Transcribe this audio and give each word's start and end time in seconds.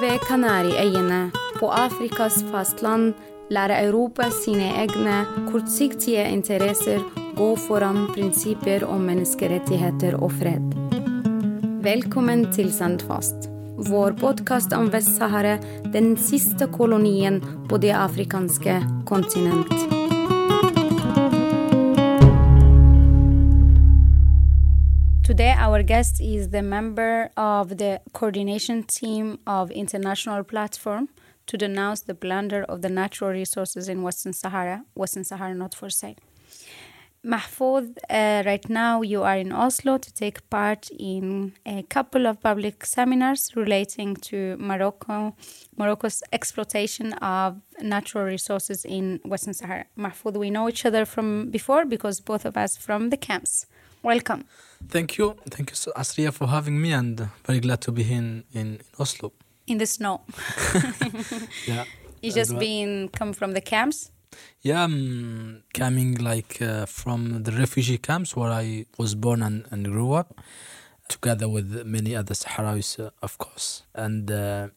ved 0.00 0.18
Kanariøyene, 0.26 1.30
på 1.60 1.68
Afrikas 1.70 2.40
fastland, 2.50 3.12
lærer 3.50 3.86
Europa 3.86 4.26
sine 4.32 4.72
egne 4.80 5.20
kortsiktige 5.50 6.24
interesser 6.32 7.04
gå 7.38 7.50
foran 7.66 8.08
prinsipper 8.14 8.86
om 8.88 9.06
menneskerettigheter 9.06 10.18
og 10.18 10.32
fred. 10.40 10.74
Velkommen 11.84 12.46
til 12.56 12.72
Sandfast, 12.74 13.50
vår 13.90 14.16
podkast 14.22 14.74
om 14.74 14.90
Vest-Sahara, 14.94 15.58
den 15.92 16.16
siste 16.18 16.70
kolonien 16.74 17.42
på 17.68 17.78
det 17.78 17.94
afrikanske 17.94 18.80
kontinent. 19.06 19.93
Today, 25.34 25.56
our 25.58 25.82
guest 25.82 26.20
is 26.20 26.50
the 26.50 26.62
member 26.62 27.28
of 27.36 27.78
the 27.78 28.00
coordination 28.12 28.84
team 28.84 29.40
of 29.48 29.72
International 29.72 30.44
Platform 30.44 31.08
to 31.48 31.58
denounce 31.58 32.02
the 32.02 32.14
plunder 32.14 32.62
of 32.62 32.82
the 32.82 32.88
natural 32.88 33.30
resources 33.30 33.88
in 33.88 34.04
Western 34.04 34.32
Sahara, 34.32 34.84
Western 34.94 35.24
Sahara 35.24 35.52
not 35.52 35.74
for 35.74 35.90
sale. 35.90 36.14
Mahfoud, 37.26 37.96
uh, 38.08 38.44
right 38.46 38.68
now 38.68 39.02
you 39.02 39.24
are 39.24 39.36
in 39.36 39.50
Oslo 39.50 39.98
to 39.98 40.14
take 40.14 40.48
part 40.50 40.88
in 40.96 41.54
a 41.66 41.82
couple 41.82 42.28
of 42.28 42.40
public 42.40 42.86
seminars 42.86 43.56
relating 43.56 44.14
to 44.14 44.56
Morocco, 44.60 45.34
Morocco's 45.76 46.22
exploitation 46.32 47.12
of 47.14 47.60
natural 47.80 48.22
resources 48.22 48.84
in 48.84 49.18
Western 49.24 49.54
Sahara. 49.54 49.86
Mahfoud, 49.98 50.36
we 50.36 50.50
know 50.50 50.68
each 50.68 50.86
other 50.86 51.04
from 51.04 51.50
before 51.50 51.84
because 51.84 52.20
both 52.20 52.44
of 52.44 52.56
us 52.56 52.76
from 52.76 53.10
the 53.10 53.16
camps. 53.16 53.66
Welcome. 54.04 54.44
Thank 54.90 55.16
you. 55.16 55.34
Thank 55.48 55.70
you, 55.70 55.92
Asria, 55.96 56.30
for 56.30 56.46
having 56.46 56.78
me, 56.78 56.92
and 56.92 57.26
very 57.46 57.58
glad 57.60 57.80
to 57.80 57.90
be 57.90 58.02
here 58.02 58.18
in, 58.18 58.44
in 58.52 58.80
Oslo. 58.98 59.32
In 59.66 59.78
the 59.78 59.86
snow. 59.86 60.20
Yeah. 61.66 61.84
You 62.20 62.30
just 62.30 62.50
well. 62.50 62.60
been 62.60 63.08
come 63.08 63.32
from 63.32 63.52
the 63.52 63.62
camps? 63.62 64.10
Yeah, 64.60 64.84
I'm 64.84 65.62
coming 65.72 66.16
like 66.16 66.60
uh, 66.60 66.84
from 66.84 67.44
the 67.44 67.52
refugee 67.52 67.96
camps 67.96 68.36
where 68.36 68.50
I 68.50 68.84
was 68.98 69.14
born 69.14 69.42
and, 69.42 69.64
and 69.70 69.86
grew 69.86 70.12
up, 70.12 70.38
together 71.08 71.48
with 71.48 71.86
many 71.86 72.14
other 72.14 72.34
Sahrawis, 72.34 72.98
uh, 72.98 73.10
of 73.22 73.38
course. 73.38 73.84
And 73.94 74.30
uh, 74.30 74.68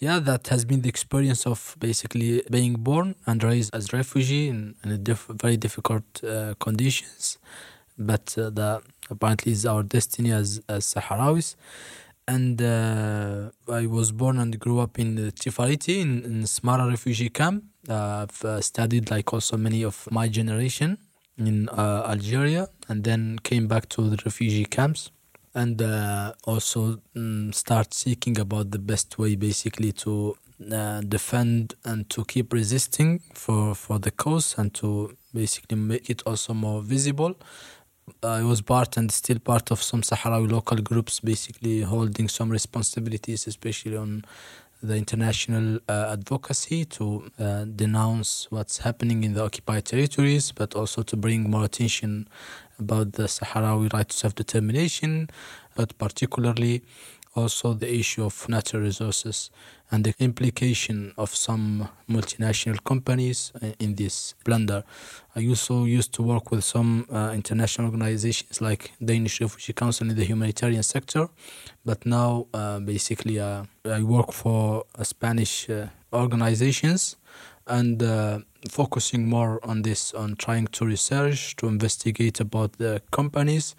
yeah, 0.00 0.18
that 0.18 0.48
has 0.48 0.66
been 0.66 0.82
the 0.82 0.90
experience 0.90 1.46
of 1.46 1.76
basically 1.78 2.42
being 2.50 2.74
born 2.74 3.14
and 3.26 3.42
raised 3.42 3.74
as 3.74 3.94
refugee 3.94 4.48
in, 4.48 4.74
in 4.84 4.90
a 4.90 4.98
diff- 4.98 5.30
very 5.30 5.56
difficult 5.56 6.04
uh, 6.22 6.54
conditions. 6.60 7.38
But 8.00 8.36
uh, 8.38 8.50
that 8.50 8.82
apparently 9.10 9.52
is 9.52 9.66
our 9.66 9.82
destiny 9.82 10.32
as, 10.32 10.60
as 10.68 10.92
Sahrawis. 10.92 11.54
And 12.26 12.62
uh, 12.62 13.50
I 13.68 13.86
was 13.86 14.10
born 14.12 14.38
and 14.38 14.58
grew 14.58 14.78
up 14.80 14.98
in 14.98 15.18
uh, 15.18 15.30
Tifariti 15.30 16.00
in, 16.00 16.24
in 16.24 16.42
Smara 16.44 16.88
refugee 16.88 17.28
camp. 17.28 17.64
Uh, 17.88 18.26
I've 18.26 18.64
studied 18.64 19.10
like 19.10 19.32
also 19.32 19.56
many 19.56 19.82
of 19.84 20.08
my 20.10 20.28
generation 20.28 20.98
in 21.38 21.68
uh, 21.70 22.04
Algeria, 22.06 22.68
and 22.88 23.02
then 23.04 23.38
came 23.42 23.66
back 23.66 23.88
to 23.88 24.10
the 24.10 24.18
refugee 24.24 24.66
camps, 24.66 25.10
and 25.54 25.80
uh, 25.80 26.32
also 26.44 27.00
mm, 27.16 27.54
start 27.54 27.94
seeking 27.94 28.38
about 28.38 28.70
the 28.70 28.78
best 28.78 29.18
way, 29.18 29.36
basically 29.36 29.92
to 29.92 30.36
uh, 30.72 31.00
defend 31.00 31.74
and 31.84 32.08
to 32.10 32.24
keep 32.24 32.52
resisting 32.52 33.20
for 33.34 33.74
for 33.74 33.98
the 33.98 34.10
cause, 34.10 34.54
and 34.58 34.74
to 34.74 35.16
basically 35.34 35.76
make 35.78 36.10
it 36.10 36.22
also 36.26 36.54
more 36.54 36.82
visible. 36.82 37.34
I 38.22 38.42
was 38.42 38.60
part 38.60 38.96
and 38.96 39.10
still 39.10 39.38
part 39.38 39.70
of 39.70 39.82
some 39.82 40.02
Sahrawi 40.02 40.50
local 40.50 40.78
groups, 40.78 41.20
basically 41.20 41.82
holding 41.82 42.28
some 42.28 42.50
responsibilities, 42.50 43.46
especially 43.46 43.96
on 43.96 44.24
the 44.82 44.96
international 44.96 45.78
uh, 45.88 46.10
advocacy 46.12 46.86
to 46.86 47.30
uh, 47.38 47.64
denounce 47.64 48.46
what's 48.50 48.78
happening 48.78 49.24
in 49.24 49.34
the 49.34 49.42
occupied 49.42 49.84
territories, 49.84 50.52
but 50.52 50.74
also 50.74 51.02
to 51.02 51.16
bring 51.16 51.50
more 51.50 51.64
attention 51.64 52.28
about 52.78 53.12
the 53.12 53.24
Sahrawi 53.24 53.92
right 53.92 54.08
to 54.08 54.16
self-determination, 54.16 55.28
but 55.74 55.96
particularly 55.98 56.82
also 57.34 57.74
the 57.74 57.92
issue 57.92 58.24
of 58.24 58.48
natural 58.48 58.82
resources 58.82 59.50
and 59.90 60.04
the 60.04 60.14
implication 60.18 61.12
of 61.16 61.34
some 61.34 61.88
multinational 62.08 62.82
companies 62.84 63.52
in 63.78 63.94
this 63.94 64.34
plunder. 64.44 64.84
I 65.36 65.46
also 65.48 65.84
used 65.84 66.12
to 66.14 66.22
work 66.22 66.50
with 66.50 66.64
some 66.64 67.06
uh, 67.12 67.32
international 67.34 67.86
organizations 67.88 68.60
like 68.60 68.92
Danish 69.04 69.40
Refugee 69.40 69.72
Council 69.72 70.08
in 70.08 70.16
the 70.16 70.24
humanitarian 70.24 70.82
sector, 70.82 71.28
but 71.84 72.04
now 72.04 72.46
uh, 72.52 72.80
basically 72.80 73.38
uh, 73.40 73.64
I 73.84 74.02
work 74.02 74.32
for 74.32 74.84
uh, 74.98 75.04
Spanish 75.04 75.70
uh, 75.70 75.86
organizations 76.12 77.16
and 77.66 78.02
uh, 78.02 78.40
focusing 78.68 79.28
more 79.28 79.60
on 79.64 79.82
this, 79.82 80.12
on 80.12 80.36
trying 80.36 80.66
to 80.68 80.84
research, 80.84 81.56
to 81.56 81.68
investigate 81.68 82.40
about 82.40 82.72
the 82.74 83.00
companies, 83.10 83.74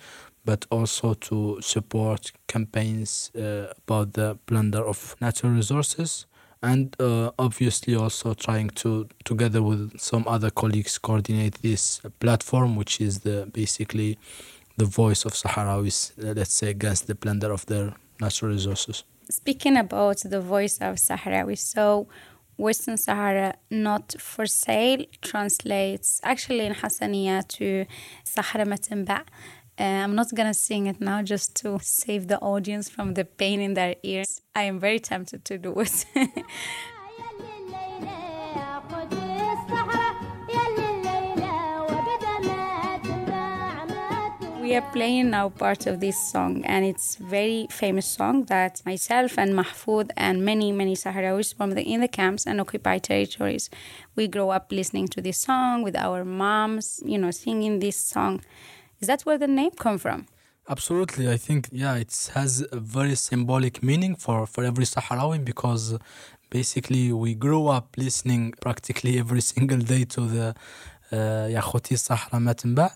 but 0.45 0.65
also 0.69 1.13
to 1.13 1.59
support 1.61 2.31
campaigns 2.47 3.31
uh, 3.35 3.73
about 3.87 4.13
the 4.13 4.37
plunder 4.45 4.83
of 4.85 5.15
natural 5.21 5.51
resources 5.53 6.25
and 6.63 6.95
uh, 6.99 7.31
obviously 7.39 7.95
also 7.95 8.33
trying 8.33 8.69
to 8.69 9.07
together 9.23 9.61
with 9.61 9.99
some 9.99 10.27
other 10.27 10.49
colleagues 10.49 10.97
coordinate 10.97 11.55
this 11.61 12.01
platform 12.19 12.75
which 12.75 13.01
is 13.01 13.19
the 13.19 13.49
basically 13.53 14.17
the 14.77 14.85
voice 14.85 15.25
of 15.25 15.33
Sahrawis 15.33 16.11
uh, 16.19 16.33
let's 16.33 16.53
say 16.53 16.69
against 16.69 17.07
the 17.07 17.15
plunder 17.15 17.51
of 17.51 17.65
their 17.65 17.93
natural 18.19 18.51
resources 18.51 19.03
Speaking 19.31 19.77
about 19.77 20.17
the 20.25 20.41
voice 20.41 20.79
of 20.79 20.95
Sahrawi, 20.95 21.57
so 21.57 22.07
Western 22.57 22.97
Sahara 22.97 23.55
not 23.69 24.13
for 24.19 24.45
sale 24.45 25.05
translates 25.21 26.19
actually 26.21 26.65
in 26.65 26.73
Hassaniya 26.73 27.47
to 27.47 27.85
Sahara 28.25 28.65
Matimba. 28.65 29.23
Uh, 29.81 30.03
I'm 30.03 30.13
not 30.13 30.27
gonna 30.35 30.53
sing 30.53 30.85
it 30.85 31.01
now 31.01 31.23
just 31.23 31.55
to 31.61 31.79
save 31.81 32.27
the 32.27 32.37
audience 32.37 32.87
from 32.87 33.15
the 33.15 33.25
pain 33.25 33.59
in 33.59 33.73
their 33.73 33.95
ears. 34.03 34.39
I 34.53 34.61
am 34.63 34.79
very 34.79 34.99
tempted 34.99 35.43
to 35.45 35.57
do 35.57 35.73
it. 35.79 36.05
We 44.61 44.77
are 44.77 44.91
playing 44.93 45.31
now 45.31 45.49
part 45.49 45.85
of 45.85 45.99
this 45.99 46.31
song, 46.31 46.63
and 46.63 46.85
it's 46.85 47.15
very 47.15 47.67
famous 47.69 48.05
song 48.05 48.45
that 48.45 48.81
myself 48.85 49.37
and 49.37 49.53
Mahfoud 49.53 50.11
and 50.15 50.45
many 50.45 50.71
many 50.71 50.95
Sahrawis 50.95 51.53
from 51.53 51.71
the 51.71 51.81
in 51.81 51.99
the 51.99 52.07
camps 52.07 52.45
and 52.45 52.61
occupied 52.61 53.03
territories, 53.03 53.69
we 54.15 54.29
grow 54.29 54.51
up 54.51 54.71
listening 54.71 55.07
to 55.09 55.21
this 55.21 55.41
song 55.41 55.81
with 55.81 55.95
our 55.97 56.23
moms, 56.23 57.01
you 57.03 57.17
know, 57.17 57.31
singing 57.31 57.79
this 57.79 57.97
song. 57.97 58.41
Is 59.01 59.07
that 59.07 59.21
where 59.23 59.39
the 59.39 59.47
name 59.47 59.71
come 59.71 59.97
from? 59.97 60.27
Absolutely, 60.69 61.27
I 61.27 61.37
think 61.37 61.69
yeah, 61.71 61.95
it 61.95 62.29
has 62.35 62.63
a 62.71 62.79
very 62.79 63.15
symbolic 63.15 63.81
meaning 63.81 64.15
for 64.15 64.45
for 64.45 64.63
every 64.63 64.85
Sahrawi 64.85 65.43
because 65.43 65.97
basically 66.51 67.11
we 67.11 67.33
grew 67.33 67.67
up 67.67 67.87
listening 67.97 68.53
practically 68.61 69.17
every 69.17 69.41
single 69.53 69.79
day 69.79 70.03
to 70.05 70.21
the 70.21 70.55
uh, 71.11 71.61
Khoti 71.67 71.97
Sahra 71.97 72.39
Matimba, 72.39 72.91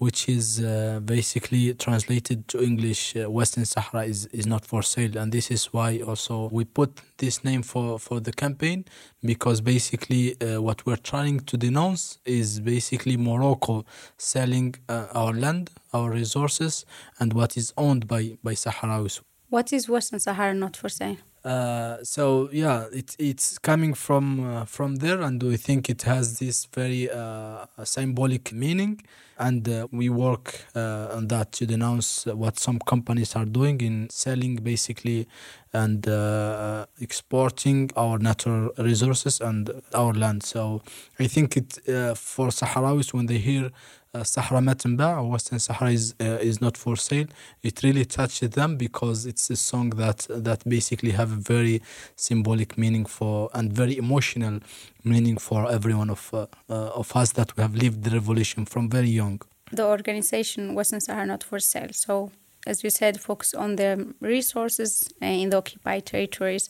which 0.00 0.30
is 0.30 0.60
uh, 0.60 0.98
basically 1.04 1.74
translated 1.74 2.48
to 2.48 2.56
English. 2.70 3.14
Uh, 3.14 3.30
Western 3.30 3.66
Sahara 3.66 4.04
is, 4.04 4.24
is 4.32 4.46
not 4.46 4.64
for 4.64 4.82
sale, 4.82 5.18
and 5.18 5.30
this 5.30 5.50
is 5.50 5.66
why 5.74 6.00
also 6.00 6.48
we 6.50 6.64
put 6.64 6.90
this 7.18 7.44
name 7.44 7.62
for 7.62 7.98
for 7.98 8.18
the 8.18 8.32
campaign 8.32 8.84
because 9.32 9.60
basically 9.60 10.24
uh, 10.40 10.60
what 10.66 10.78
we're 10.86 11.04
trying 11.12 11.38
to 11.40 11.54
denounce 11.56 12.18
is 12.24 12.60
basically 12.60 13.16
Morocco 13.18 13.84
selling 14.16 14.74
uh, 14.88 15.20
our 15.20 15.34
land, 15.34 15.64
our 15.92 16.10
resources, 16.10 16.86
and 17.18 17.34
what 17.34 17.56
is 17.56 17.74
owned 17.76 18.08
by 18.08 18.22
by 18.42 18.54
Sahrawis. 18.54 19.20
What 19.50 19.70
is 19.72 19.82
Western 19.88 20.20
Sahara 20.20 20.54
not 20.54 20.76
for 20.76 20.88
sale? 20.88 21.18
Uh, 21.44 21.96
so 22.02 22.48
yeah, 22.52 22.86
it, 22.92 23.16
it's 23.18 23.58
coming 23.58 23.92
from 23.94 24.24
uh, 24.40 24.64
from 24.64 24.96
there, 24.96 25.20
and 25.20 25.42
we 25.42 25.56
think 25.56 25.90
it 25.90 26.02
has 26.02 26.38
this 26.38 26.66
very 26.66 27.10
uh, 27.10 27.66
symbolic 27.84 28.52
meaning, 28.52 29.02
and 29.40 29.66
uh, 29.68 29.88
we 29.90 30.08
work 30.10 30.66
uh, 30.76 31.08
on 31.16 31.28
that 31.28 31.50
to 31.52 31.66
denounce 31.66 32.26
what 32.26 32.58
some 32.58 32.78
companies 32.78 33.34
are 33.34 33.46
doing 33.46 33.80
in 33.80 34.08
selling 34.10 34.56
basically 34.56 35.26
and 35.72 36.06
uh, 36.06 36.84
exporting 37.00 37.90
our 37.96 38.18
natural 38.18 38.70
resources 38.78 39.40
and 39.40 39.70
our 39.94 40.12
land. 40.12 40.42
So 40.42 40.82
I 41.18 41.26
think 41.26 41.56
it 41.56 41.78
uh, 41.88 42.14
for 42.14 42.48
Sahrawis 42.48 43.14
when 43.14 43.26
they 43.26 43.38
hear 43.38 43.70
uh, 44.12 44.24
Sahara 44.24 44.60
Matimba 44.60 45.26
Western 45.28 45.60
Sahara 45.60 45.92
is 45.92 46.14
uh, 46.20 46.24
is 46.50 46.60
not 46.60 46.76
for 46.76 46.96
sale. 46.96 47.26
It 47.62 47.82
really 47.84 48.04
touched 48.04 48.50
them 48.52 48.76
because 48.76 49.24
it's 49.24 49.48
a 49.50 49.56
song 49.56 49.90
that 49.90 50.26
that 50.28 50.68
basically 50.68 51.12
have 51.12 51.30
a 51.32 51.36
very 51.54 51.80
symbolic 52.16 52.76
meaning 52.76 53.06
for 53.06 53.50
and 53.54 53.72
very 53.72 53.96
emotional 53.96 54.58
meaning 55.04 55.36
for 55.38 55.70
every 55.70 55.94
one 55.94 56.10
of 56.10 56.34
of 56.68 57.16
us 57.16 57.32
that 57.32 57.56
we 57.56 57.62
have 57.62 57.74
lived 57.76 58.02
the 58.02 58.10
revolution 58.10 58.64
from 58.66 58.90
very 58.90 59.08
young. 59.08 59.29
The 59.72 59.86
organization 59.86 60.74
Western 60.74 61.00
Sahara 61.00 61.26
not 61.26 61.44
for 61.44 61.58
sale. 61.60 61.92
So 61.92 62.32
as 62.66 62.84
you 62.84 62.90
said, 62.90 63.20
focus 63.20 63.54
on 63.54 63.76
the 63.76 64.14
resources 64.20 65.08
uh, 65.22 65.26
in 65.26 65.50
the 65.50 65.56
occupied 65.56 66.06
territories. 66.06 66.68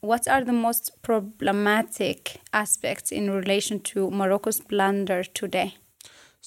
what 0.00 0.28
are 0.28 0.44
the 0.44 0.52
most 0.52 0.90
problematic 1.02 2.40
aspects 2.52 3.10
in 3.10 3.30
relation 3.30 3.80
to 3.80 4.10
Morocco's 4.10 4.60
blunder 4.60 5.24
today? 5.24 5.74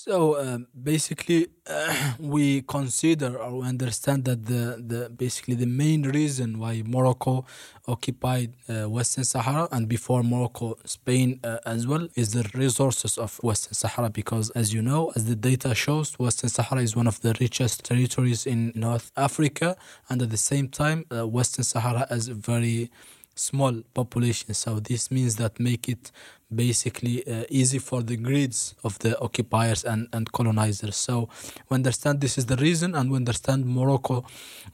So 0.06 0.40
um, 0.40 0.68
basically, 0.82 1.48
uh, 1.68 2.14
we 2.20 2.62
consider 2.62 3.36
or 3.36 3.64
understand 3.64 4.24
that 4.24 4.46
the, 4.46 4.82
the 4.92 5.10
basically 5.10 5.56
the 5.56 5.66
main 5.66 6.04
reason 6.04 6.58
why 6.58 6.84
Morocco 6.86 7.46
occupied 7.86 8.54
uh, 8.70 8.88
Western 8.88 9.26
Sahara 9.26 9.68
and 9.74 9.90
before 9.90 10.24
Morocco, 10.24 10.78
Spain 10.86 11.42
uh, 11.44 11.58
as 11.66 11.86
well 11.86 12.08
is 12.16 12.32
the 12.32 12.50
resources 12.54 13.18
of 13.18 13.44
Western 13.44 13.74
Sahara 13.74 14.10
because, 14.10 14.50
as 14.52 14.74
you 14.74 14.82
know, 14.82 15.12
as 15.18 15.26
the 15.26 15.36
data 15.36 15.76
shows, 15.76 16.18
Western 16.18 16.50
Sahara 16.50 16.82
is 16.82 16.96
one 16.96 17.08
of 17.08 17.20
the 17.20 17.36
richest 17.42 17.84
territories 17.84 18.48
in 18.48 18.72
North 18.76 19.12
Africa, 19.18 19.76
and 20.08 20.22
at 20.22 20.30
the 20.30 20.38
same 20.38 20.70
time, 20.70 21.04
uh, 21.12 21.28
Western 21.28 21.66
Sahara 21.66 22.08
has 22.10 22.30
a 22.30 22.36
very 22.36 22.90
small 23.36 23.82
population. 23.94 24.54
So 24.54 24.80
this 24.80 25.12
means 25.12 25.38
that 25.38 25.60
make 25.60 25.88
it 25.90 26.12
basically 26.54 27.26
uh, 27.28 27.44
easy 27.50 27.78
for 27.80 28.02
the 28.02 28.18
grids 28.18 28.76
of 28.84 28.98
the 29.00 29.20
occupiers 29.20 29.84
and, 29.84 30.08
and 30.14 30.32
colonizers. 30.32 30.96
So 30.96 31.30
we 31.70 31.76
understand 31.76 32.22
this 32.22 32.38
is 32.38 32.48
the 32.48 32.56
reason, 32.58 32.96
and 32.96 33.12
we 33.12 33.18
understand 33.18 33.66
Morocco 33.66 34.26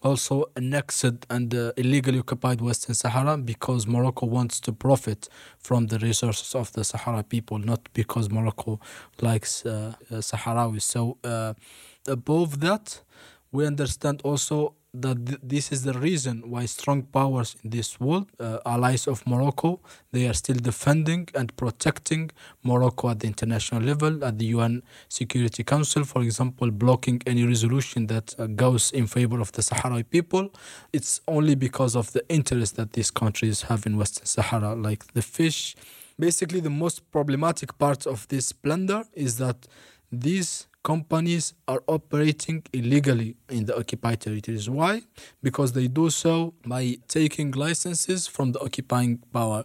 also 0.01 0.45
annexed 0.55 1.25
and 1.29 1.53
uh, 1.53 1.73
illegally 1.77 2.19
occupied 2.19 2.61
Western 2.61 2.95
Sahara 2.95 3.37
because 3.37 3.87
Morocco 3.87 4.25
wants 4.25 4.59
to 4.61 4.71
profit 4.71 5.27
from 5.57 5.87
the 5.87 5.99
resources 5.99 6.55
of 6.55 6.71
the 6.73 6.83
Sahara 6.83 7.23
people, 7.23 7.57
not 7.57 7.89
because 7.93 8.29
Morocco 8.29 8.79
likes 9.21 9.65
uh, 9.65 9.93
uh 10.11 10.15
Sahrawis. 10.15 10.83
So 10.83 11.17
uh, 11.23 11.53
above 12.07 12.61
that, 12.61 13.01
we 13.51 13.65
understand 13.65 14.21
also 14.23 14.75
that 15.01 15.25
th- 15.25 15.39
this 15.43 15.71
is 15.71 15.83
the 15.83 15.93
reason 15.93 16.49
why 16.49 16.65
strong 16.65 17.03
powers 17.03 17.55
in 17.63 17.69
this 17.69 17.99
world, 17.99 18.27
uh, 18.39 18.59
allies 18.65 19.07
of 19.07 19.25
Morocco, 19.27 19.79
they 20.11 20.27
are 20.27 20.33
still 20.33 20.57
defending 20.57 21.27
and 21.33 21.55
protecting 21.57 22.31
Morocco 22.63 23.09
at 23.09 23.19
the 23.19 23.27
international 23.27 23.81
level, 23.81 24.23
at 24.23 24.37
the 24.37 24.45
UN 24.47 24.83
Security 25.09 25.63
Council, 25.63 26.03
for 26.03 26.21
example, 26.21 26.71
blocking 26.71 27.21
any 27.25 27.45
resolution 27.45 28.07
that 28.07 28.33
uh, 28.37 28.47
goes 28.47 28.91
in 28.91 29.07
favor 29.07 29.39
of 29.39 29.51
the 29.53 29.61
Sahrawi 29.61 30.09
people. 30.09 30.49
It's 30.93 31.21
only 31.27 31.55
because 31.55 31.95
of 31.95 32.11
the 32.13 32.27
interest 32.29 32.75
that 32.75 32.93
these 32.93 33.11
countries 33.11 33.63
have 33.63 33.85
in 33.85 33.97
Western 33.97 34.25
Sahara, 34.25 34.75
like 34.75 35.13
the 35.13 35.21
fish. 35.21 35.75
Basically, 36.17 36.61
the 36.61 36.69
most 36.69 37.11
problematic 37.11 37.77
part 37.77 38.05
of 38.07 38.27
this 38.29 38.51
plunder 38.51 39.03
is 39.13 39.37
that 39.37 39.67
these 40.11 40.67
companies 40.85 41.55
are 41.67 41.81
operating 41.87 42.63
illegally 42.71 43.35
in 43.49 43.65
the 43.65 43.75
occupied 43.75 44.21
territories. 44.21 44.69
Why? 44.69 45.01
Because 45.41 45.73
they 45.73 45.87
do 45.87 46.11
so 46.11 46.53
by 46.65 46.83
taking 47.07 47.49
licenses 47.51 48.27
from 48.27 48.51
the 48.53 48.59
occupying 48.59 49.17
power. 49.33 49.63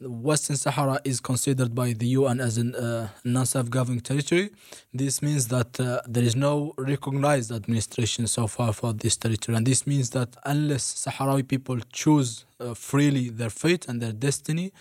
Western 0.00 0.56
Sahara 0.56 0.98
is 1.04 1.18
considered 1.20 1.74
by 1.74 1.92
the 1.92 2.08
UN 2.18 2.40
as 2.40 2.56
a 2.58 2.64
uh, 2.64 3.08
non-self-governing 3.24 4.00
territory. 4.00 4.50
This 4.94 5.20
means 5.20 5.48
that 5.48 5.78
uh, 5.80 6.00
there 6.06 6.26
is 6.30 6.36
no 6.36 6.74
recognized 6.78 7.50
administration 7.52 8.26
so 8.26 8.46
far 8.46 8.72
for 8.72 8.92
this 8.92 9.16
territory, 9.16 9.56
and 9.56 9.66
this 9.66 9.86
means 9.86 10.10
that 10.10 10.30
unless 10.44 10.84
Sahrawi 11.04 11.46
people 11.46 11.78
choose 11.92 12.46
uh, 12.58 12.74
freely 12.74 13.28
their 13.28 13.50
fate 13.50 13.88
and 13.88 14.00
their 14.00 14.12
destiny, 14.12 14.72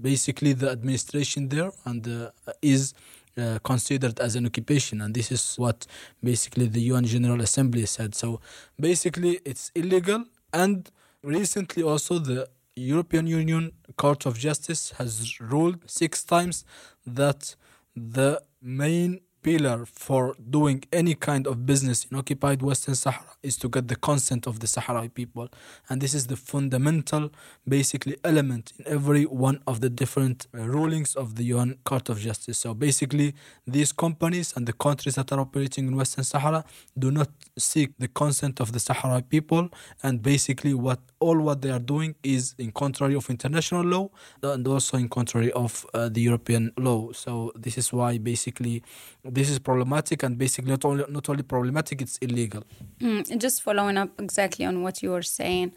basically 0.00 0.52
the 0.54 0.70
administration 0.70 1.48
there 1.48 1.70
and 1.84 2.06
uh, 2.08 2.30
is 2.60 2.94
uh, 3.36 3.58
considered 3.64 4.20
as 4.20 4.36
an 4.36 4.46
occupation, 4.46 5.00
and 5.00 5.14
this 5.14 5.32
is 5.32 5.56
what 5.56 5.86
basically 6.22 6.66
the 6.66 6.80
UN 6.92 7.04
General 7.04 7.40
Assembly 7.40 7.86
said. 7.86 8.14
So 8.14 8.40
basically, 8.78 9.40
it's 9.44 9.70
illegal, 9.74 10.24
and 10.52 10.90
recently 11.22 11.82
also 11.82 12.18
the 12.18 12.48
European 12.74 13.26
Union 13.26 13.72
Court 13.96 14.26
of 14.26 14.38
Justice 14.38 14.92
has 14.98 15.40
ruled 15.40 15.78
six 15.86 16.24
times 16.24 16.64
that 17.06 17.54
the 17.94 18.42
main 18.60 19.20
pillar 19.42 19.84
for 19.86 20.36
doing 20.50 20.84
any 20.92 21.14
kind 21.14 21.46
of 21.46 21.66
business 21.66 22.06
in 22.10 22.16
occupied 22.16 22.62
Western 22.62 22.94
Sahara 22.94 23.32
is 23.42 23.56
to 23.56 23.68
get 23.68 23.88
the 23.88 23.96
consent 23.96 24.46
of 24.46 24.60
the 24.60 24.66
Sahrawi 24.66 25.12
people. 25.12 25.48
And 25.88 26.00
this 26.00 26.14
is 26.14 26.28
the 26.28 26.36
fundamental, 26.36 27.30
basically, 27.66 28.16
element 28.24 28.72
in 28.78 28.86
every 28.86 29.24
one 29.24 29.60
of 29.66 29.80
the 29.80 29.90
different 29.90 30.46
uh, 30.54 30.58
rulings 30.60 31.16
of 31.16 31.34
the 31.34 31.44
UN 31.44 31.78
Court 31.84 32.08
of 32.08 32.20
Justice. 32.20 32.58
So 32.58 32.72
basically, 32.72 33.34
these 33.66 33.92
companies 33.92 34.54
and 34.56 34.66
the 34.66 34.72
countries 34.72 35.16
that 35.16 35.32
are 35.32 35.40
operating 35.40 35.88
in 35.88 35.96
Western 35.96 36.24
Sahara 36.24 36.64
do 36.96 37.10
not 37.10 37.28
seek 37.58 37.90
the 37.98 38.08
consent 38.08 38.60
of 38.60 38.72
the 38.72 38.78
Sahrawi 38.78 39.28
people. 39.28 39.70
And 40.02 40.22
basically, 40.22 40.74
what 40.74 41.00
all 41.18 41.38
what 41.38 41.62
they 41.62 41.70
are 41.70 41.78
doing 41.78 42.14
is 42.22 42.54
in 42.58 42.72
contrary 42.72 43.14
of 43.14 43.30
international 43.30 43.84
law 43.84 44.10
and 44.42 44.66
also 44.66 44.96
in 44.96 45.08
contrary 45.08 45.52
of 45.52 45.86
uh, 45.94 46.08
the 46.08 46.20
European 46.20 46.72
law. 46.76 47.12
So 47.12 47.52
this 47.54 47.78
is 47.78 47.92
why 47.92 48.18
basically 48.18 48.82
this 49.32 49.48
is 49.48 49.58
problematic 49.58 50.22
and 50.22 50.36
basically 50.36 50.70
not 50.70 50.84
only 50.84 51.04
not 51.08 51.28
only 51.28 51.42
problematic, 51.42 52.02
it's 52.02 52.18
illegal. 52.18 52.62
Mm, 53.00 53.38
just 53.38 53.62
following 53.62 53.96
up 53.96 54.10
exactly 54.20 54.64
on 54.64 54.82
what 54.82 55.02
you 55.02 55.10
were 55.10 55.22
saying, 55.22 55.72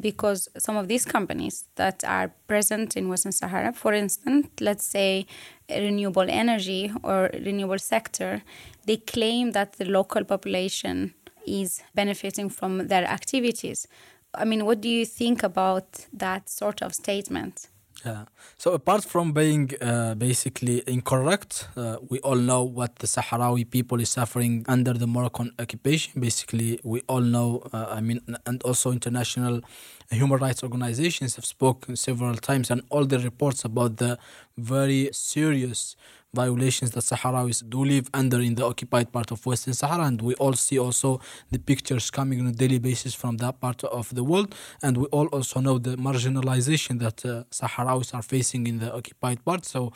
because 0.00 0.48
some 0.58 0.76
of 0.76 0.88
these 0.88 1.04
companies 1.04 1.64
that 1.76 2.02
are 2.04 2.28
present 2.46 2.96
in 2.96 3.08
Western 3.08 3.32
Sahara, 3.32 3.72
for 3.72 3.92
instance, 3.92 4.48
let's 4.60 4.84
say 4.84 5.26
renewable 5.68 6.26
energy 6.28 6.92
or 7.02 7.30
renewable 7.32 7.78
sector, 7.78 8.42
they 8.86 8.96
claim 8.96 9.52
that 9.52 9.74
the 9.74 9.84
local 9.84 10.24
population 10.24 11.14
is 11.46 11.82
benefiting 11.94 12.48
from 12.48 12.88
their 12.88 13.04
activities. 13.04 13.86
I 14.34 14.44
mean, 14.44 14.64
what 14.64 14.80
do 14.80 14.88
you 14.88 15.04
think 15.04 15.42
about 15.42 16.06
that 16.12 16.48
sort 16.48 16.82
of 16.82 16.94
statement? 16.94 17.68
Yeah. 18.04 18.24
So 18.58 18.72
apart 18.72 19.02
from 19.04 19.32
being 19.32 19.70
uh, 19.80 20.14
basically 20.14 20.82
incorrect, 20.86 21.68
uh, 21.74 21.96
we 22.10 22.18
all 22.20 22.36
know 22.36 22.62
what 22.62 22.96
the 22.96 23.06
Sahrawi 23.06 23.68
people 23.70 23.98
is 23.98 24.10
suffering 24.10 24.64
under 24.68 24.92
the 24.92 25.06
Moroccan 25.06 25.52
occupation. 25.58 26.20
Basically, 26.20 26.78
we 26.84 27.00
all 27.08 27.22
know. 27.22 27.62
Uh, 27.72 27.86
I 27.88 28.00
mean, 28.02 28.20
and 28.44 28.62
also 28.62 28.92
international 28.92 29.62
human 30.10 30.38
rights 30.38 30.62
organizations 30.62 31.36
have 31.36 31.46
spoken 31.46 31.96
several 31.96 32.34
times, 32.34 32.70
and 32.70 32.82
all 32.90 33.06
the 33.06 33.18
reports 33.18 33.64
about 33.64 33.96
the 33.96 34.18
very 34.58 35.08
serious 35.12 35.96
violations 36.34 36.90
that 36.92 37.04
Sahrawis 37.04 37.68
do 37.68 37.84
live 37.84 38.08
under 38.12 38.40
in 38.40 38.54
the 38.54 38.64
occupied 38.64 39.12
part 39.12 39.30
of 39.30 39.44
Western 39.46 39.74
Sahara. 39.74 40.04
And 40.04 40.20
we 40.20 40.34
all 40.34 40.54
see 40.54 40.78
also 40.78 41.20
the 41.50 41.58
pictures 41.58 42.10
coming 42.10 42.40
on 42.40 42.46
a 42.48 42.52
daily 42.52 42.78
basis 42.78 43.14
from 43.14 43.38
that 43.38 43.60
part 43.60 43.84
of 43.84 44.14
the 44.14 44.24
world. 44.24 44.54
And 44.82 44.96
we 44.96 45.06
all 45.06 45.26
also 45.28 45.60
know 45.60 45.78
the 45.78 45.96
marginalization 45.96 46.98
that 47.00 47.24
uh, 47.24 47.44
Sahrawis 47.50 48.14
are 48.14 48.22
facing 48.22 48.66
in 48.66 48.78
the 48.78 48.92
occupied 48.94 49.44
part. 49.44 49.64
So, 49.64 49.92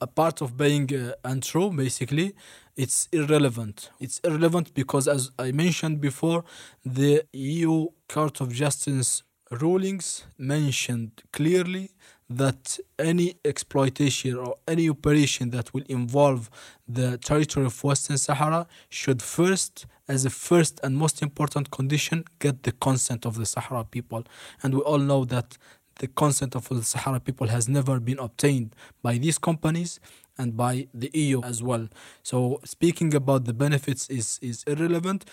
a 0.00 0.06
part 0.06 0.40
of 0.40 0.56
being 0.56 0.92
uh, 0.92 1.12
untrue, 1.24 1.70
basically, 1.70 2.34
it's 2.76 3.08
irrelevant. 3.12 3.90
It's 4.00 4.18
irrelevant 4.24 4.74
because, 4.74 5.06
as 5.06 5.30
I 5.38 5.52
mentioned 5.52 6.00
before, 6.00 6.44
the 6.84 7.22
EU 7.32 7.88
Court 8.08 8.40
of 8.40 8.52
Justice 8.52 9.22
rulings 9.60 10.24
mentioned 10.38 11.22
clearly 11.32 11.90
that 12.38 12.78
any 12.98 13.36
exploitation 13.44 14.36
or 14.36 14.56
any 14.66 14.88
operation 14.88 15.50
that 15.50 15.72
will 15.72 15.84
involve 15.88 16.50
the 16.88 17.18
territory 17.18 17.66
of 17.66 17.84
Western 17.84 18.18
Sahara 18.18 18.66
should 18.88 19.22
first, 19.22 19.86
as 20.08 20.24
a 20.24 20.30
first 20.30 20.80
and 20.82 20.96
most 20.96 21.22
important 21.22 21.70
condition, 21.70 22.24
get 22.38 22.62
the 22.64 22.72
consent 22.72 23.24
of 23.24 23.36
the 23.36 23.46
Sahara 23.46 23.84
people. 23.84 24.24
And 24.62 24.74
we 24.74 24.80
all 24.80 24.98
know 24.98 25.24
that 25.26 25.56
the 25.98 26.08
consent 26.08 26.54
of 26.54 26.68
the 26.68 26.82
Sahara 26.82 27.20
people 27.20 27.48
has 27.48 27.68
never 27.68 28.00
been 28.00 28.18
obtained 28.18 28.74
by 29.02 29.18
these 29.18 29.38
companies 29.38 30.00
and 30.38 30.56
by 30.56 30.88
the 30.94 31.10
EU 31.14 31.42
as 31.42 31.62
well. 31.62 31.88
So 32.22 32.60
speaking 32.64 33.14
about 33.14 33.44
the 33.44 33.52
benefits 33.52 34.08
is, 34.08 34.38
is 34.42 34.64
irrelevant. 34.66 35.24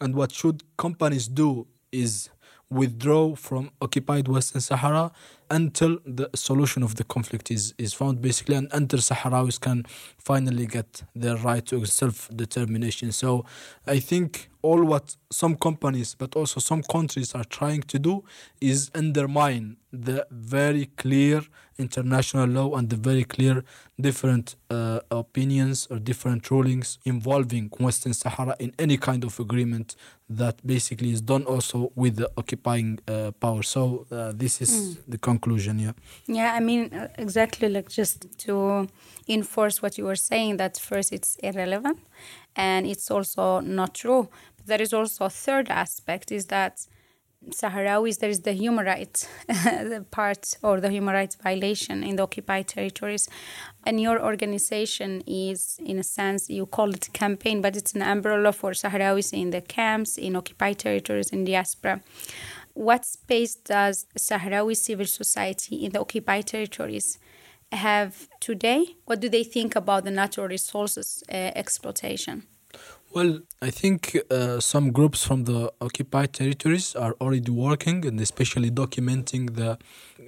And 0.00 0.14
what 0.14 0.32
should 0.32 0.62
companies 0.76 1.28
do 1.28 1.66
is 1.92 2.30
withdraw 2.70 3.34
from 3.34 3.70
occupied 3.80 4.28
Western 4.28 4.60
Sahara 4.60 5.10
until 5.50 5.98
the 6.04 6.30
solution 6.34 6.82
of 6.82 6.96
the 6.96 7.04
conflict 7.04 7.50
is, 7.50 7.74
is 7.78 7.94
found, 7.94 8.20
basically, 8.20 8.56
and 8.56 8.68
until 8.72 9.00
Sahrawis 9.00 9.60
can 9.60 9.84
finally 10.18 10.66
get 10.66 11.02
their 11.14 11.36
right 11.36 11.64
to 11.66 11.84
self 11.86 12.28
determination. 12.34 13.12
So 13.12 13.44
I 13.86 14.00
think 14.00 14.50
all 14.62 14.82
what 14.84 15.16
some 15.30 15.56
companies, 15.56 16.14
but 16.14 16.34
also 16.36 16.60
some 16.60 16.82
countries 16.82 17.34
are 17.34 17.44
trying 17.44 17.82
to 17.82 17.98
do 17.98 18.24
is 18.60 18.90
undermine 18.94 19.76
the 19.92 20.26
very 20.30 20.86
clear 20.96 21.42
international 21.78 22.46
law 22.48 22.74
and 22.76 22.90
the 22.90 22.96
very 22.96 23.24
clear 23.24 23.64
different 24.00 24.56
uh, 24.70 25.00
opinions 25.10 25.86
or 25.90 25.98
different 25.98 26.50
rulings 26.50 26.98
involving 27.04 27.70
Western 27.78 28.12
Sahara 28.12 28.56
in 28.58 28.74
any 28.78 28.96
kind 28.96 29.24
of 29.24 29.38
agreement 29.38 29.94
that 30.28 30.66
basically 30.66 31.12
is 31.12 31.20
done 31.20 31.44
also 31.44 31.92
with 31.94 32.16
the 32.16 32.30
occupying 32.36 32.98
uh, 33.06 33.30
power. 33.40 33.62
So 33.62 34.06
uh, 34.10 34.32
this 34.34 34.60
is 34.60 34.70
mm. 34.70 35.02
the 35.06 35.18
conclusion. 35.18 35.37
Yeah. 35.78 35.92
Yeah, 36.26 36.52
I 36.54 36.60
mean 36.60 36.92
uh, 36.92 37.08
exactly 37.18 37.68
like 37.68 37.88
just 37.88 38.38
to 38.46 38.88
enforce 39.28 39.82
what 39.82 39.98
you 39.98 40.04
were 40.04 40.16
saying 40.16 40.56
that 40.58 40.78
first 40.78 41.12
it's 41.12 41.36
irrelevant 41.36 41.98
and 42.56 42.86
it's 42.86 43.10
also 43.10 43.60
not 43.60 43.94
true. 43.94 44.28
But 44.56 44.66
there 44.66 44.82
is 44.82 44.92
also 44.92 45.26
a 45.26 45.30
third 45.30 45.68
aspect 45.68 46.32
is 46.32 46.46
that 46.46 46.86
Sahrawis, 47.50 48.18
there 48.18 48.28
is 48.30 48.40
the 48.40 48.52
human 48.52 48.84
rights 48.84 49.28
part 50.10 50.56
or 50.62 50.80
the 50.80 50.90
human 50.90 51.14
rights 51.14 51.36
violation 51.36 52.02
in 52.02 52.16
the 52.16 52.22
occupied 52.24 52.66
territories. 52.66 53.28
And 53.86 54.00
your 54.00 54.22
organization 54.22 55.22
is, 55.26 55.78
in 55.84 55.98
a 55.98 56.02
sense, 56.02 56.50
you 56.50 56.66
call 56.66 56.90
it 56.90 57.08
campaign, 57.12 57.62
but 57.62 57.76
it's 57.76 57.94
an 57.94 58.02
umbrella 58.02 58.52
for 58.52 58.72
Sahrawis 58.72 59.32
in 59.32 59.50
the 59.50 59.60
camps, 59.60 60.18
in 60.18 60.34
occupied 60.36 60.78
territories, 60.80 61.30
in 61.30 61.44
diaspora. 61.44 62.00
What 62.78 63.04
space 63.04 63.56
does 63.56 64.06
Sahrawi 64.16 64.76
civil 64.76 65.06
society 65.06 65.84
in 65.84 65.90
the 65.90 65.98
occupied 65.98 66.46
territories 66.46 67.18
have 67.72 68.28
today? 68.38 68.94
What 69.04 69.18
do 69.18 69.28
they 69.28 69.42
think 69.42 69.74
about 69.74 70.04
the 70.04 70.12
natural 70.12 70.46
resources 70.46 71.24
uh, 71.28 71.32
exploitation? 71.56 72.44
Well, 73.12 73.40
I 73.60 73.70
think 73.70 74.16
uh, 74.30 74.60
some 74.60 74.92
groups 74.92 75.24
from 75.24 75.42
the 75.42 75.72
occupied 75.80 76.34
territories 76.34 76.94
are 76.94 77.16
already 77.20 77.50
working 77.50 78.06
and 78.06 78.20
especially 78.20 78.70
documenting 78.70 79.56
the 79.56 79.78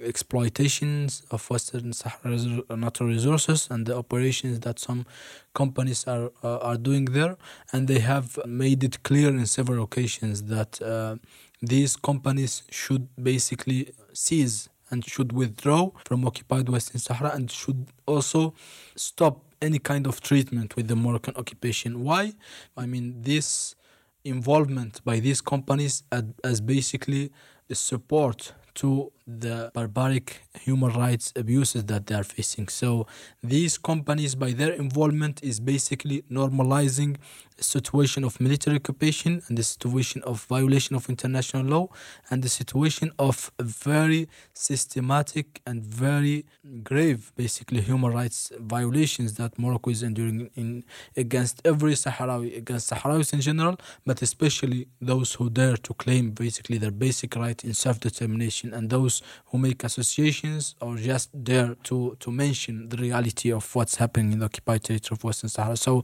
exploitations 0.03 1.23
of 1.31 1.49
Western 1.49 1.93
Sahara 1.93 2.37
natural 2.75 3.07
resources 3.07 3.69
and 3.71 3.85
the 3.85 3.95
operations 3.95 4.59
that 4.61 4.77
some 4.79 5.05
companies 5.53 6.05
are 6.05 6.31
uh, 6.43 6.57
are 6.57 6.77
doing 6.77 7.05
there. 7.05 7.37
And 7.71 7.87
they 7.87 7.99
have 7.99 8.39
made 8.45 8.83
it 8.83 9.03
clear 9.03 9.29
in 9.29 9.45
several 9.45 9.83
occasions 9.83 10.43
that 10.55 10.81
uh, 10.81 11.15
these 11.61 11.95
companies 11.95 12.63
should 12.69 13.07
basically 13.21 13.93
cease 14.13 14.67
and 14.89 15.05
should 15.05 15.31
withdraw 15.31 15.91
from 16.05 16.25
occupied 16.25 16.67
Western 16.67 16.99
Sahara 16.99 17.33
and 17.33 17.49
should 17.49 17.87
also 18.05 18.53
stop 18.95 19.45
any 19.61 19.79
kind 19.79 20.07
of 20.07 20.21
treatment 20.21 20.75
with 20.75 20.87
the 20.87 20.95
Moroccan 20.95 21.35
occupation. 21.35 22.03
Why? 22.03 22.33
I 22.75 22.85
mean, 22.87 23.21
this 23.21 23.75
involvement 24.23 25.03
by 25.05 25.19
these 25.19 25.41
companies 25.41 26.03
as 26.43 26.61
basically 26.61 27.31
the 27.67 27.75
support 27.75 28.53
to 28.75 29.11
the 29.27 29.71
barbaric 29.73 30.41
human 30.59 30.91
rights 30.91 31.31
abuses 31.35 31.85
that 31.85 32.07
they 32.07 32.15
are 32.15 32.23
facing. 32.23 32.67
So 32.67 33.07
these 33.43 33.77
companies, 33.77 34.35
by 34.35 34.51
their 34.51 34.73
involvement, 34.73 35.43
is 35.43 35.59
basically 35.59 36.23
normalizing 36.31 37.17
a 37.59 37.63
situation 37.63 38.23
of 38.23 38.39
military 38.41 38.77
occupation 38.77 39.41
and 39.47 39.57
the 39.57 39.63
situation 39.63 40.21
of 40.23 40.43
violation 40.45 40.95
of 40.95 41.07
international 41.09 41.63
law 41.63 41.87
and 42.29 42.43
the 42.43 42.49
situation 42.49 43.11
of 43.19 43.51
very 43.59 44.27
systematic 44.53 45.61
and 45.65 45.83
very 45.83 46.45
grave, 46.83 47.31
basically 47.35 47.81
human 47.81 48.11
rights 48.11 48.51
violations 48.59 49.35
that 49.35 49.57
Morocco 49.59 49.91
is 49.91 50.01
enduring 50.03 50.49
in 50.55 50.83
against 51.15 51.61
every 51.63 51.93
Sahrawi, 51.93 52.57
against 52.57 52.89
Sahrawis 52.89 53.33
in 53.33 53.41
general, 53.41 53.77
but 54.05 54.21
especially 54.21 54.87
those 54.99 55.33
who 55.33 55.49
dare 55.49 55.77
to 55.77 55.93
claim 55.93 56.31
basically 56.31 56.77
their 56.77 56.91
basic 56.91 57.35
right 57.35 57.63
in 57.63 57.73
self-determination 57.73 58.73
and 58.73 58.89
those 58.89 59.20
who 59.45 59.57
make 59.57 59.83
associations 59.83 60.75
or 60.81 60.95
just 60.97 61.43
dare 61.43 61.75
to, 61.83 62.15
to 62.19 62.31
mention 62.31 62.89
the 62.89 62.97
reality 62.97 63.51
of 63.51 63.73
what's 63.75 63.95
happening 63.95 64.31
in 64.33 64.39
the 64.39 64.45
occupied 64.45 64.83
territory 64.83 65.17
of 65.17 65.23
Western 65.23 65.49
Sahara. 65.49 65.77
So, 65.77 66.03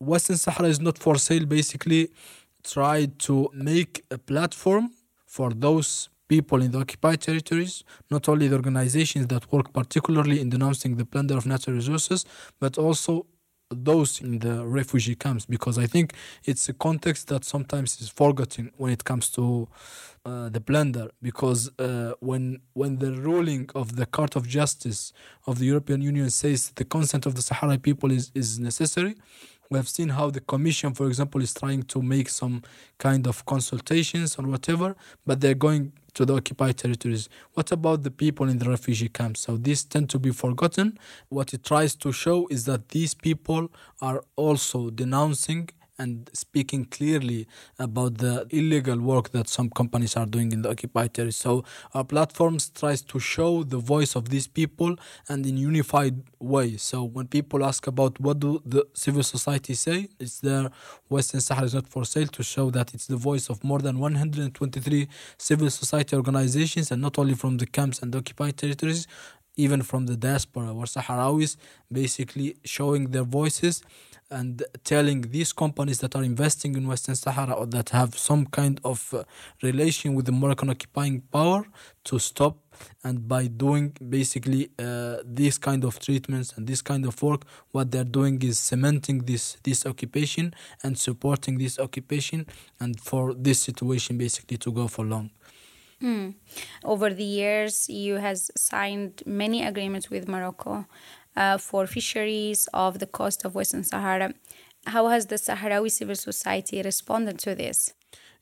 Western 0.00 0.36
Sahara 0.36 0.68
is 0.68 0.80
not 0.80 0.98
for 0.98 1.16
sale. 1.16 1.46
Basically, 1.46 2.10
Try 2.62 3.06
to 3.18 3.50
make 3.52 4.04
a 4.10 4.18
platform 4.18 4.92
for 5.26 5.50
those 5.50 6.08
people 6.28 6.62
in 6.62 6.70
the 6.70 6.78
occupied 6.78 7.20
territories, 7.20 7.82
not 8.10 8.28
only 8.28 8.46
the 8.46 8.54
organizations 8.54 9.26
that 9.26 9.50
work 9.52 9.72
particularly 9.72 10.40
in 10.40 10.48
denouncing 10.48 10.96
the 10.96 11.04
plunder 11.04 11.36
of 11.36 11.44
natural 11.44 11.76
resources, 11.76 12.24
but 12.60 12.78
also 12.78 13.26
those 13.74 14.20
in 14.20 14.38
the 14.38 14.66
refugee 14.66 15.14
camps 15.14 15.46
because 15.46 15.78
I 15.78 15.86
think 15.86 16.14
it's 16.44 16.68
a 16.68 16.72
context 16.72 17.28
that 17.28 17.44
sometimes 17.44 18.00
is 18.00 18.08
forgotten 18.08 18.72
when 18.76 18.92
it 18.92 19.04
comes 19.04 19.28
to 19.30 19.68
uh, 20.24 20.48
the 20.48 20.60
plunder 20.60 21.10
because 21.20 21.70
uh, 21.78 22.14
when 22.20 22.60
when 22.74 22.98
the 22.98 23.12
ruling 23.12 23.68
of 23.74 23.96
the 23.96 24.06
Court 24.06 24.36
of 24.36 24.46
Justice 24.46 25.12
of 25.46 25.58
the 25.58 25.66
European 25.66 26.00
Union 26.00 26.30
says 26.30 26.70
the 26.76 26.84
consent 26.84 27.26
of 27.26 27.34
the 27.34 27.42
Sahara 27.42 27.78
people 27.78 28.10
is, 28.12 28.30
is 28.34 28.58
necessary 28.58 29.16
we 29.70 29.78
have 29.78 29.88
seen 29.88 30.10
how 30.10 30.30
the 30.30 30.40
commission 30.40 30.94
for 30.94 31.06
example 31.08 31.40
is 31.40 31.52
trying 31.54 31.82
to 31.82 32.02
make 32.02 32.28
some 32.28 32.62
kind 32.98 33.26
of 33.26 33.44
consultations 33.46 34.36
or 34.38 34.46
whatever 34.46 34.94
but 35.26 35.40
they're 35.40 35.54
going 35.54 35.92
to 36.14 36.24
the 36.24 36.34
occupied 36.34 36.78
territories. 36.78 37.28
What 37.54 37.72
about 37.72 38.02
the 38.02 38.10
people 38.10 38.48
in 38.48 38.58
the 38.58 38.68
refugee 38.68 39.08
camps? 39.08 39.40
So 39.40 39.56
these 39.56 39.84
tend 39.84 40.10
to 40.10 40.18
be 40.18 40.30
forgotten. 40.30 40.98
What 41.28 41.54
it 41.54 41.64
tries 41.64 41.94
to 41.96 42.12
show 42.12 42.46
is 42.48 42.64
that 42.66 42.90
these 42.90 43.14
people 43.14 43.70
are 44.00 44.24
also 44.36 44.90
denouncing 44.90 45.70
and 45.98 46.30
speaking 46.32 46.84
clearly 46.84 47.46
about 47.78 48.18
the 48.18 48.46
illegal 48.50 48.98
work 48.98 49.30
that 49.30 49.48
some 49.48 49.70
companies 49.70 50.16
are 50.16 50.26
doing 50.26 50.52
in 50.52 50.62
the 50.62 50.70
occupied 50.70 51.14
territory. 51.14 51.32
So 51.32 51.64
our 51.94 52.04
platforms 52.04 52.70
tries 52.70 53.02
to 53.02 53.18
show 53.18 53.62
the 53.62 53.78
voice 53.78 54.16
of 54.16 54.28
these 54.28 54.46
people 54.46 54.96
and 55.28 55.46
in 55.46 55.56
unified 55.56 56.22
way. 56.38 56.76
So 56.76 57.04
when 57.04 57.26
people 57.28 57.64
ask 57.64 57.86
about 57.86 58.18
what 58.20 58.40
do 58.40 58.62
the 58.64 58.86
civil 58.94 59.22
society 59.22 59.74
say, 59.74 60.08
it's 60.18 60.40
there 60.40 60.70
Western 61.08 61.40
Sahara 61.40 61.66
is 61.66 61.74
not 61.74 61.88
for 61.88 62.04
sale 62.04 62.26
to 62.28 62.42
show 62.42 62.70
that 62.70 62.94
it's 62.94 63.06
the 63.06 63.16
voice 63.16 63.48
of 63.48 63.62
more 63.62 63.78
than 63.78 63.98
123 63.98 65.08
civil 65.38 65.70
society 65.70 66.16
organizations 66.16 66.90
and 66.90 67.02
not 67.02 67.18
only 67.18 67.34
from 67.34 67.58
the 67.58 67.66
camps 67.66 68.00
and 68.00 68.12
the 68.12 68.18
occupied 68.18 68.56
territories 68.56 69.06
even 69.56 69.82
from 69.82 70.06
the 70.06 70.16
diaspora 70.16 70.72
or 70.72 70.84
Sahrawis 70.84 71.56
basically 71.90 72.56
showing 72.64 73.10
their 73.10 73.24
voices 73.24 73.82
and 74.32 74.62
telling 74.82 75.20
these 75.20 75.52
companies 75.52 75.98
that 76.00 76.16
are 76.16 76.24
investing 76.24 76.74
in 76.74 76.88
Western 76.88 77.14
Sahara 77.14 77.52
or 77.52 77.66
that 77.66 77.90
have 77.90 78.16
some 78.16 78.46
kind 78.46 78.80
of 78.82 79.12
uh, 79.12 79.24
relation 79.62 80.14
with 80.14 80.24
the 80.24 80.32
Moroccan 80.32 80.70
occupying 80.70 81.20
power 81.20 81.66
to 82.04 82.18
stop 82.18 82.56
and 83.04 83.28
by 83.28 83.46
doing 83.46 83.94
basically 84.08 84.70
uh, 84.78 85.18
these 85.24 85.58
kind 85.58 85.84
of 85.84 85.98
treatments 86.00 86.54
and 86.56 86.66
this 86.66 86.80
kind 86.80 87.04
of 87.04 87.22
work 87.22 87.42
what 87.72 87.90
they're 87.90 88.04
doing 88.04 88.40
is 88.42 88.58
cementing 88.58 89.18
this 89.20 89.58
this 89.62 89.84
occupation 89.84 90.54
and 90.82 90.98
supporting 90.98 91.58
this 91.58 91.78
occupation 91.78 92.46
and 92.80 92.98
for 92.98 93.34
this 93.34 93.60
situation 93.60 94.16
basically 94.16 94.56
to 94.56 94.72
go 94.72 94.88
for 94.88 95.04
long 95.04 95.30
mm. 96.02 96.34
over 96.84 97.10
the 97.10 97.24
years 97.24 97.88
EU 97.88 98.14
has 98.16 98.50
signed 98.56 99.22
many 99.24 99.64
agreements 99.64 100.10
with 100.10 100.28
Morocco 100.28 100.86
uh, 101.36 101.58
for 101.58 101.86
fisheries 101.86 102.68
of 102.74 102.98
the 102.98 103.06
coast 103.06 103.44
of 103.44 103.54
Western 103.54 103.84
Sahara. 103.84 104.34
How 104.86 105.08
has 105.08 105.26
the 105.26 105.36
Sahrawi 105.36 105.90
civil 105.90 106.16
society 106.16 106.82
responded 106.82 107.38
to 107.40 107.54
this? 107.54 107.94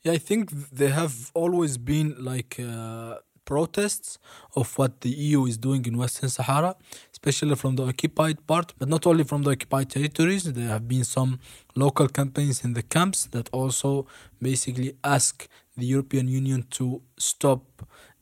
Yeah, 0.03 0.13
I 0.13 0.17
think 0.17 0.49
there 0.71 0.89
have 0.89 1.29
always 1.35 1.77
been 1.77 2.15
like 2.17 2.59
uh, 2.59 3.17
protests 3.45 4.17
of 4.55 4.77
what 4.77 5.01
the 5.01 5.09
EU 5.09 5.45
is 5.45 5.57
doing 5.57 5.85
in 5.85 5.97
Western 5.97 6.29
Sahara, 6.29 6.75
especially 7.11 7.55
from 7.55 7.75
the 7.75 7.85
occupied 7.85 8.37
part, 8.47 8.73
but 8.79 8.87
not 8.89 9.05
only 9.05 9.23
from 9.23 9.43
the 9.43 9.51
occupied 9.51 9.89
territories. 9.89 10.43
There 10.43 10.69
have 10.69 10.87
been 10.87 11.03
some 11.03 11.39
local 11.75 12.07
campaigns 12.07 12.63
in 12.65 12.73
the 12.73 12.83
camps 12.95 13.25
that 13.35 13.49
also 13.51 14.07
basically 14.41 14.95
ask 15.03 15.47
the 15.77 15.85
European 15.85 16.27
Union 16.27 16.65
to 16.71 17.01
stop 17.17 17.63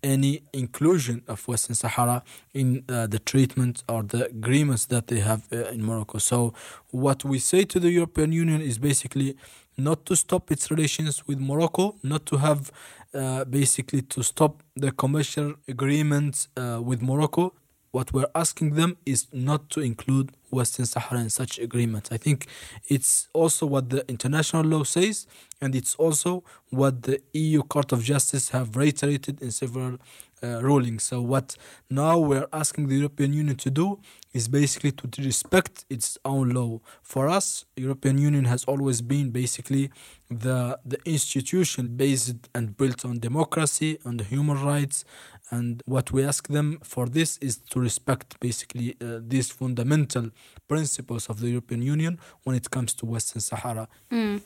any 0.01 0.43
inclusion 0.53 1.23
of 1.27 1.47
Western 1.47 1.75
Sahara 1.75 2.23
in 2.53 2.83
uh, 2.87 3.07
the 3.07 3.19
treatment 3.19 3.83
or 3.89 4.03
the 4.03 4.27
agreements 4.27 4.85
that 4.85 5.07
they 5.07 5.19
have 5.19 5.47
uh, 5.51 5.65
in 5.69 5.83
Morocco. 5.83 6.19
So, 6.19 6.53
what 6.91 7.25
we 7.25 7.39
say 7.39 7.63
to 7.65 7.79
the 7.79 7.89
European 7.89 8.31
Union 8.31 8.61
is 8.61 8.77
basically 8.77 9.35
not 9.77 10.05
to 10.05 10.15
stop 10.15 10.51
its 10.51 10.69
relations 10.71 11.27
with 11.27 11.39
Morocco, 11.39 11.95
not 12.03 12.25
to 12.27 12.37
have 12.37 12.71
uh, 13.13 13.45
basically 13.45 14.01
to 14.03 14.23
stop 14.23 14.63
the 14.75 14.91
commercial 14.91 15.55
agreements 15.67 16.47
uh, 16.57 16.79
with 16.81 17.01
Morocco. 17.01 17.53
What 17.91 18.13
we're 18.13 18.29
asking 18.35 18.75
them 18.75 18.97
is 19.05 19.27
not 19.33 19.69
to 19.71 19.81
include 19.81 20.31
Western 20.51 20.85
Sahara 20.85 21.21
in 21.21 21.29
such 21.29 21.57
agreements. 21.57 22.11
I 22.11 22.17
think 22.17 22.47
it's 22.87 23.29
also 23.33 23.65
what 23.65 23.89
the 23.89 24.07
international 24.07 24.63
law 24.63 24.83
says, 24.83 25.27
and 25.61 25.75
it's 25.75 25.95
also 25.95 26.43
what 26.69 27.03
the 27.03 27.21
EU 27.33 27.63
Court 27.63 27.91
of 27.91 28.03
Justice 28.03 28.49
have 28.49 28.75
reiterated 28.75 29.41
in 29.41 29.51
several 29.51 29.97
uh, 30.41 30.61
rulings. 30.61 31.03
So 31.03 31.21
what 31.21 31.55
now 31.89 32.17
we're 32.17 32.47
asking 32.53 32.87
the 32.87 32.95
European 32.95 33.33
Union 33.33 33.57
to 33.57 33.69
do 33.69 33.99
is 34.33 34.47
basically 34.47 34.91
to 34.91 35.21
respect 35.21 35.85
its 35.89 36.17
own 36.23 36.51
law. 36.51 36.79
For 37.01 37.27
us, 37.27 37.65
European 37.75 38.17
Union 38.17 38.45
has 38.45 38.63
always 38.65 39.01
been 39.01 39.31
basically 39.31 39.89
the 40.29 40.79
the 40.85 40.99
institution 41.05 41.97
based 41.97 42.49
and 42.53 42.77
built 42.77 43.03
on 43.03 43.19
democracy, 43.19 43.99
on 44.05 44.17
the 44.17 44.23
human 44.23 44.63
rights, 44.63 45.03
and 45.51 45.81
what 45.85 46.11
we 46.11 46.23
ask 46.23 46.47
them 46.47 46.79
for 46.83 47.07
this 47.07 47.37
is 47.37 47.57
to 47.57 47.79
respect 47.79 48.39
basically 48.39 48.95
uh, 49.01 49.19
these 49.21 49.49
fundamental 49.49 50.29
principles 50.67 51.27
of 51.29 51.39
the 51.39 51.49
European 51.49 51.81
Union 51.81 52.19
when 52.43 52.55
it 52.55 52.69
comes 52.69 52.93
to 52.95 53.05
Western 53.05 53.41
Sahara. 53.41 53.87
Mm. 54.11 54.41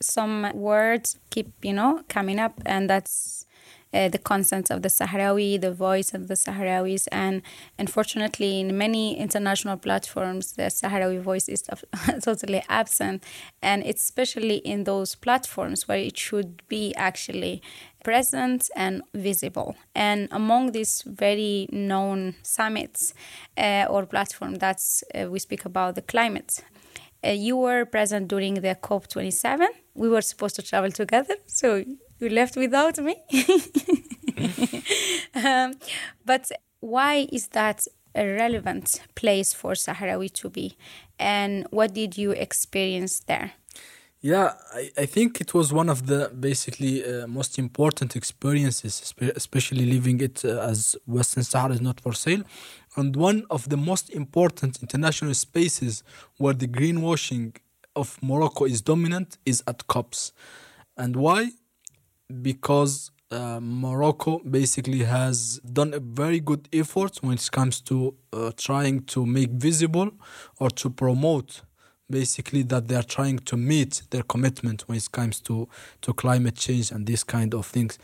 Some 0.00 0.50
words 0.54 1.18
keep, 1.30 1.52
you 1.62 1.72
know, 1.72 2.02
coming 2.08 2.38
up, 2.38 2.60
and 2.66 2.88
that's 2.88 3.45
uh, 3.96 4.08
the 4.08 4.18
consent 4.18 4.70
of 4.70 4.82
the 4.82 4.88
Sahrawi, 4.88 5.60
the 5.60 5.72
voice 5.72 6.12
of 6.12 6.28
the 6.28 6.34
Sahrawis. 6.34 7.08
And 7.10 7.42
unfortunately, 7.78 8.60
in 8.60 8.76
many 8.76 9.16
international 9.16 9.76
platforms, 9.78 10.52
the 10.52 10.64
Sahrawi 10.64 11.20
voice 11.20 11.48
is 11.48 11.62
totally 12.22 12.62
absent. 12.68 13.24
And 13.62 13.82
it's 13.84 14.02
especially 14.02 14.56
in 14.56 14.84
those 14.84 15.14
platforms 15.14 15.88
where 15.88 15.98
it 15.98 16.18
should 16.18 16.62
be 16.68 16.94
actually 16.96 17.62
present 18.04 18.70
and 18.76 19.02
visible. 19.14 19.74
And 19.94 20.28
among 20.30 20.72
these 20.72 21.02
very 21.02 21.68
known 21.72 22.36
summits 22.42 23.14
uh, 23.56 23.86
or 23.88 24.06
platform, 24.06 24.56
that's 24.56 25.02
uh, 25.14 25.30
we 25.30 25.38
speak 25.38 25.64
about 25.64 25.94
the 25.94 26.02
climate. 26.02 26.62
Uh, 27.26 27.30
you 27.30 27.56
were 27.56 27.84
present 27.84 28.28
during 28.28 28.54
the 28.54 28.76
COP27. 28.82 29.66
We 29.94 30.08
were 30.08 30.20
supposed 30.20 30.54
to 30.56 30.62
travel 30.62 30.92
together, 30.92 31.34
so 31.46 31.84
you 32.20 32.28
left 32.28 32.56
without 32.56 32.98
me. 32.98 33.16
um, 35.34 35.74
but 36.24 36.50
why 36.80 37.26
is 37.32 37.48
that 37.48 37.86
a 38.14 38.26
relevant 38.26 39.00
place 39.14 39.52
for 39.52 39.72
Sahrawi 39.72 40.32
to 40.32 40.48
be? 40.48 40.76
And 41.18 41.66
what 41.70 41.94
did 41.94 42.16
you 42.16 42.32
experience 42.32 43.20
there? 43.20 43.52
Yeah, 44.20 44.54
I, 44.74 44.90
I 44.98 45.06
think 45.06 45.40
it 45.40 45.54
was 45.54 45.72
one 45.72 45.88
of 45.88 46.06
the 46.06 46.30
basically 46.40 47.04
uh, 47.04 47.26
most 47.26 47.58
important 47.58 48.16
experiences, 48.16 49.14
especially 49.36 49.86
living 49.86 50.20
it 50.20 50.44
uh, 50.44 50.58
as 50.62 50.96
Western 51.06 51.44
Sahara 51.44 51.74
is 51.74 51.80
not 51.80 52.00
for 52.00 52.12
sale. 52.12 52.42
And 52.96 53.14
one 53.14 53.44
of 53.50 53.68
the 53.68 53.76
most 53.76 54.10
important 54.10 54.80
international 54.80 55.34
spaces 55.34 56.02
where 56.38 56.54
the 56.54 56.66
greenwashing 56.66 57.56
of 57.94 58.18
Morocco 58.22 58.64
is 58.64 58.80
dominant 58.80 59.36
is 59.44 59.62
at 59.66 59.86
COPs. 59.86 60.32
And 60.96 61.14
why? 61.14 61.50
Because 62.42 63.10
uh, 63.30 63.58
Morocco 63.60 64.40
basically 64.40 65.04
has 65.04 65.58
done 65.60 65.94
a 65.94 66.00
very 66.00 66.40
good 66.40 66.68
effort 66.72 67.18
when 67.22 67.34
it 67.34 67.48
comes 67.50 67.80
to 67.82 68.14
uh, 68.32 68.52
trying 68.56 69.04
to 69.04 69.26
make 69.26 69.50
visible 69.50 70.10
or 70.58 70.70
to 70.70 70.90
promote 70.90 71.62
basically 72.08 72.62
that 72.62 72.88
they 72.88 72.94
are 72.94 73.02
trying 73.02 73.38
to 73.40 73.56
meet 73.56 74.02
their 74.10 74.22
commitment 74.22 74.82
when 74.88 74.96
it 74.96 75.10
comes 75.10 75.40
to, 75.40 75.68
to 76.02 76.12
climate 76.12 76.54
change 76.54 76.90
and 76.92 77.06
these 77.06 77.24
kind 77.24 77.52
of 77.54 77.66
things. 77.66 77.98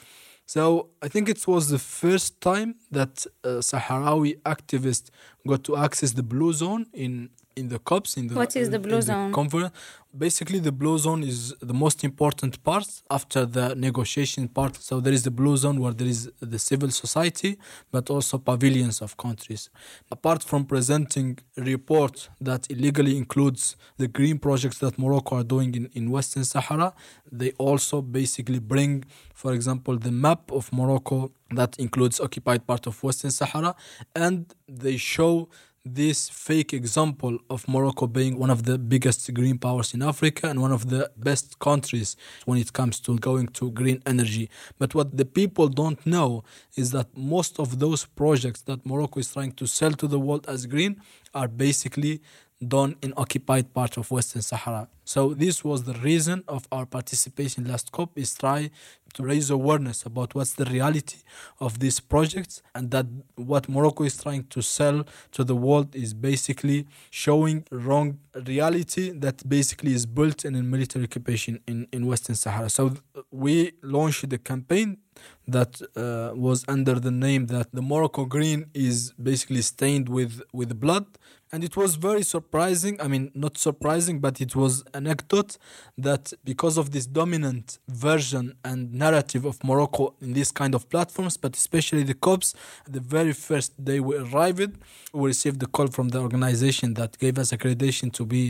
So 0.45 0.91
I 1.01 1.09
think 1.09 1.29
it 1.29 1.47
was 1.47 1.71
the 1.71 1.79
first 1.79 2.41
time 2.41 2.75
that 2.91 3.25
a 3.45 3.61
Sahrawi 3.61 4.41
activist 4.43 5.11
got 5.47 5.65
to 5.65 5.77
access 5.77 6.13
the 6.13 6.23
blue 6.23 6.53
zone 6.53 6.87
in 6.93 7.31
in 7.57 7.69
the 7.69 7.79
COPs 7.79 8.17
in 8.17 8.29
the 8.29 8.35
what 8.35 8.57
is 8.57 8.71
the 8.71 8.79
blue 8.79 9.03
zone? 9.03 9.33
conference 9.33 9.73
basically 10.17 10.59
the 10.59 10.73
blue 10.73 10.99
zone 10.99 11.23
is 11.23 11.55
the 11.61 11.73
most 11.73 12.05
important 12.05 12.63
part 12.63 12.87
after 13.11 13.47
the 13.47 13.75
negotiation 13.75 14.49
part. 14.49 14.77
So 14.77 15.01
there 15.01 15.13
is 15.13 15.23
the 15.23 15.31
blue 15.31 15.57
zone 15.57 15.81
where 15.81 15.93
there 15.93 16.07
is 16.07 16.31
the 16.41 16.59
civil 16.59 16.91
society 16.91 17.59
but 17.91 18.11
also 18.11 18.39
pavilions 18.39 19.01
of 19.01 19.17
countries. 19.17 19.71
Apart 20.11 20.43
from 20.43 20.67
presenting 20.67 21.39
a 21.57 21.63
report 21.63 22.29
that 22.41 22.71
illegally 22.71 23.17
includes 23.17 23.77
the 23.97 24.09
green 24.09 24.39
projects 24.39 24.79
that 24.79 24.99
morocco 24.99 25.37
are 25.37 25.45
doing 25.45 25.75
in, 25.75 25.91
in 25.95 26.11
western 26.11 26.45
sahara 26.45 26.93
they 27.31 27.53
also 27.53 28.03
basically 28.03 28.59
bring 28.59 29.05
for 29.35 29.53
example 29.53 29.97
the 29.97 30.13
map 30.13 30.51
of 30.53 30.73
morocco 30.73 31.31
that 31.51 31.79
includes 31.79 32.21
occupied 32.21 32.67
part 32.67 32.87
of 32.87 33.03
western 33.03 33.31
sahara 33.31 33.75
and 34.15 34.55
they 34.69 34.97
show 34.97 35.49
this 35.85 36.29
fake 36.29 36.73
example 36.73 37.39
of 37.51 37.67
Morocco 37.67 38.07
being 38.07 38.39
one 38.39 38.51
of 38.51 38.65
the 38.65 38.79
biggest 38.79 39.33
green 39.35 39.59
powers 39.59 39.95
in 39.95 40.03
Africa 40.03 40.49
and 40.49 40.63
one 40.63 40.71
of 40.71 40.91
the 40.91 41.11
best 41.17 41.59
countries 41.59 42.17
when 42.45 42.59
it 42.59 42.73
comes 42.73 43.01
to 43.01 43.19
going 43.19 43.49
to 43.49 43.71
green 43.73 44.01
energy. 44.07 44.49
But 44.79 44.95
what 44.95 45.17
the 45.17 45.25
people 45.25 45.69
don't 45.69 46.05
know 46.07 46.45
is 46.77 46.93
that 46.93 47.17
most 47.17 47.59
of 47.59 47.81
those 47.81 48.05
projects 48.05 48.63
that 48.63 48.87
Morocco 48.87 49.19
is 49.19 49.33
trying 49.33 49.53
to 49.53 49.67
sell 49.67 49.93
to 49.93 50.07
the 50.07 50.21
world 50.21 50.47
as 50.49 50.67
green 50.67 51.01
are 51.35 51.49
basically 51.49 52.23
done 52.69 52.95
in 53.03 53.13
occupied 53.17 53.75
parts 53.75 53.97
of 53.97 54.11
Western 54.11 54.43
Sahara. 54.43 54.89
So 55.05 55.35
this 55.35 55.65
was 55.65 55.83
the 55.83 55.95
reason 55.95 56.45
of 56.47 56.67
our 56.71 56.87
participation 56.87 57.65
last 57.65 57.91
COP 57.91 58.17
is 58.17 58.35
try 58.35 58.71
to 59.15 59.23
raise 59.23 59.51
awareness 59.51 60.05
about 60.05 60.35
what's 60.35 60.55
the 60.55 60.65
reality 60.65 61.19
of 61.61 61.79
these 61.79 62.01
projects 62.01 62.63
and 62.75 62.91
that 62.91 63.07
what 63.37 63.69
Morocco 63.69 64.05
is 64.05 64.17
trying 64.21 64.45
to 64.45 64.63
sell 64.63 65.05
to 65.33 65.45
the 65.45 65.57
world 65.57 65.95
is 65.95 66.15
basically 66.15 66.87
showing 67.11 67.65
wrong 67.71 68.19
reality 68.47 69.11
that 69.11 69.49
basically 69.49 69.93
is 69.93 70.07
built 70.07 70.45
in 70.45 70.55
a 70.55 70.63
military 70.63 71.05
occupation 71.05 71.61
in, 71.67 71.87
in 71.93 72.07
Western 72.07 72.37
Sahara. 72.37 72.71
So 72.71 72.95
we 73.31 73.73
launched 73.83 74.29
the 74.29 74.39
campaign 74.39 74.99
that 75.47 75.81
uh, 75.97 76.35
was 76.35 76.65
under 76.69 76.99
the 76.99 77.11
name 77.11 77.47
that 77.47 77.73
the 77.73 77.83
Morocco 77.83 78.25
green 78.25 78.67
is 78.75 79.13
basically 79.13 79.63
stained 79.63 80.09
with 80.09 80.41
with 80.53 80.81
blood 80.81 81.07
and 81.53 81.63
it 81.63 81.77
was 81.77 81.97
very 81.97 82.23
surprising 82.23 82.99
i 83.01 83.07
mean 83.07 83.31
not 83.35 83.59
surprising 83.59 84.21
but 84.21 84.41
it 84.41 84.57
was 84.57 84.83
anecdote 84.95 85.59
that 85.99 86.33
because 86.45 86.79
of 86.79 86.93
this 86.93 87.07
dominant 87.07 87.79
version 87.89 88.55
and 88.65 88.93
narrative 89.05 89.45
of 89.51 89.57
morocco 89.71 90.05
in 90.25 90.31
this 90.39 90.51
kind 90.61 90.75
of 90.79 90.83
platforms 90.95 91.35
but 91.45 91.53
especially 91.63 92.05
the 92.11 92.19
cops 92.27 92.49
the 92.97 93.03
very 93.17 93.35
first 93.49 93.71
day 93.89 93.99
we 94.09 94.15
arrived 94.25 94.73
we 95.13 95.25
received 95.35 95.61
a 95.63 95.71
call 95.77 95.89
from 95.97 96.07
the 96.15 96.21
organization 96.29 96.89
that 97.01 97.11
gave 97.25 97.37
us 97.43 97.49
accreditation 97.55 98.09
to 98.19 98.23
be 98.35 98.45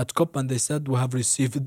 at 0.00 0.08
cop 0.18 0.30
and 0.38 0.46
they 0.52 0.62
said 0.68 0.80
we 0.92 0.96
have 1.04 1.12
received 1.22 1.66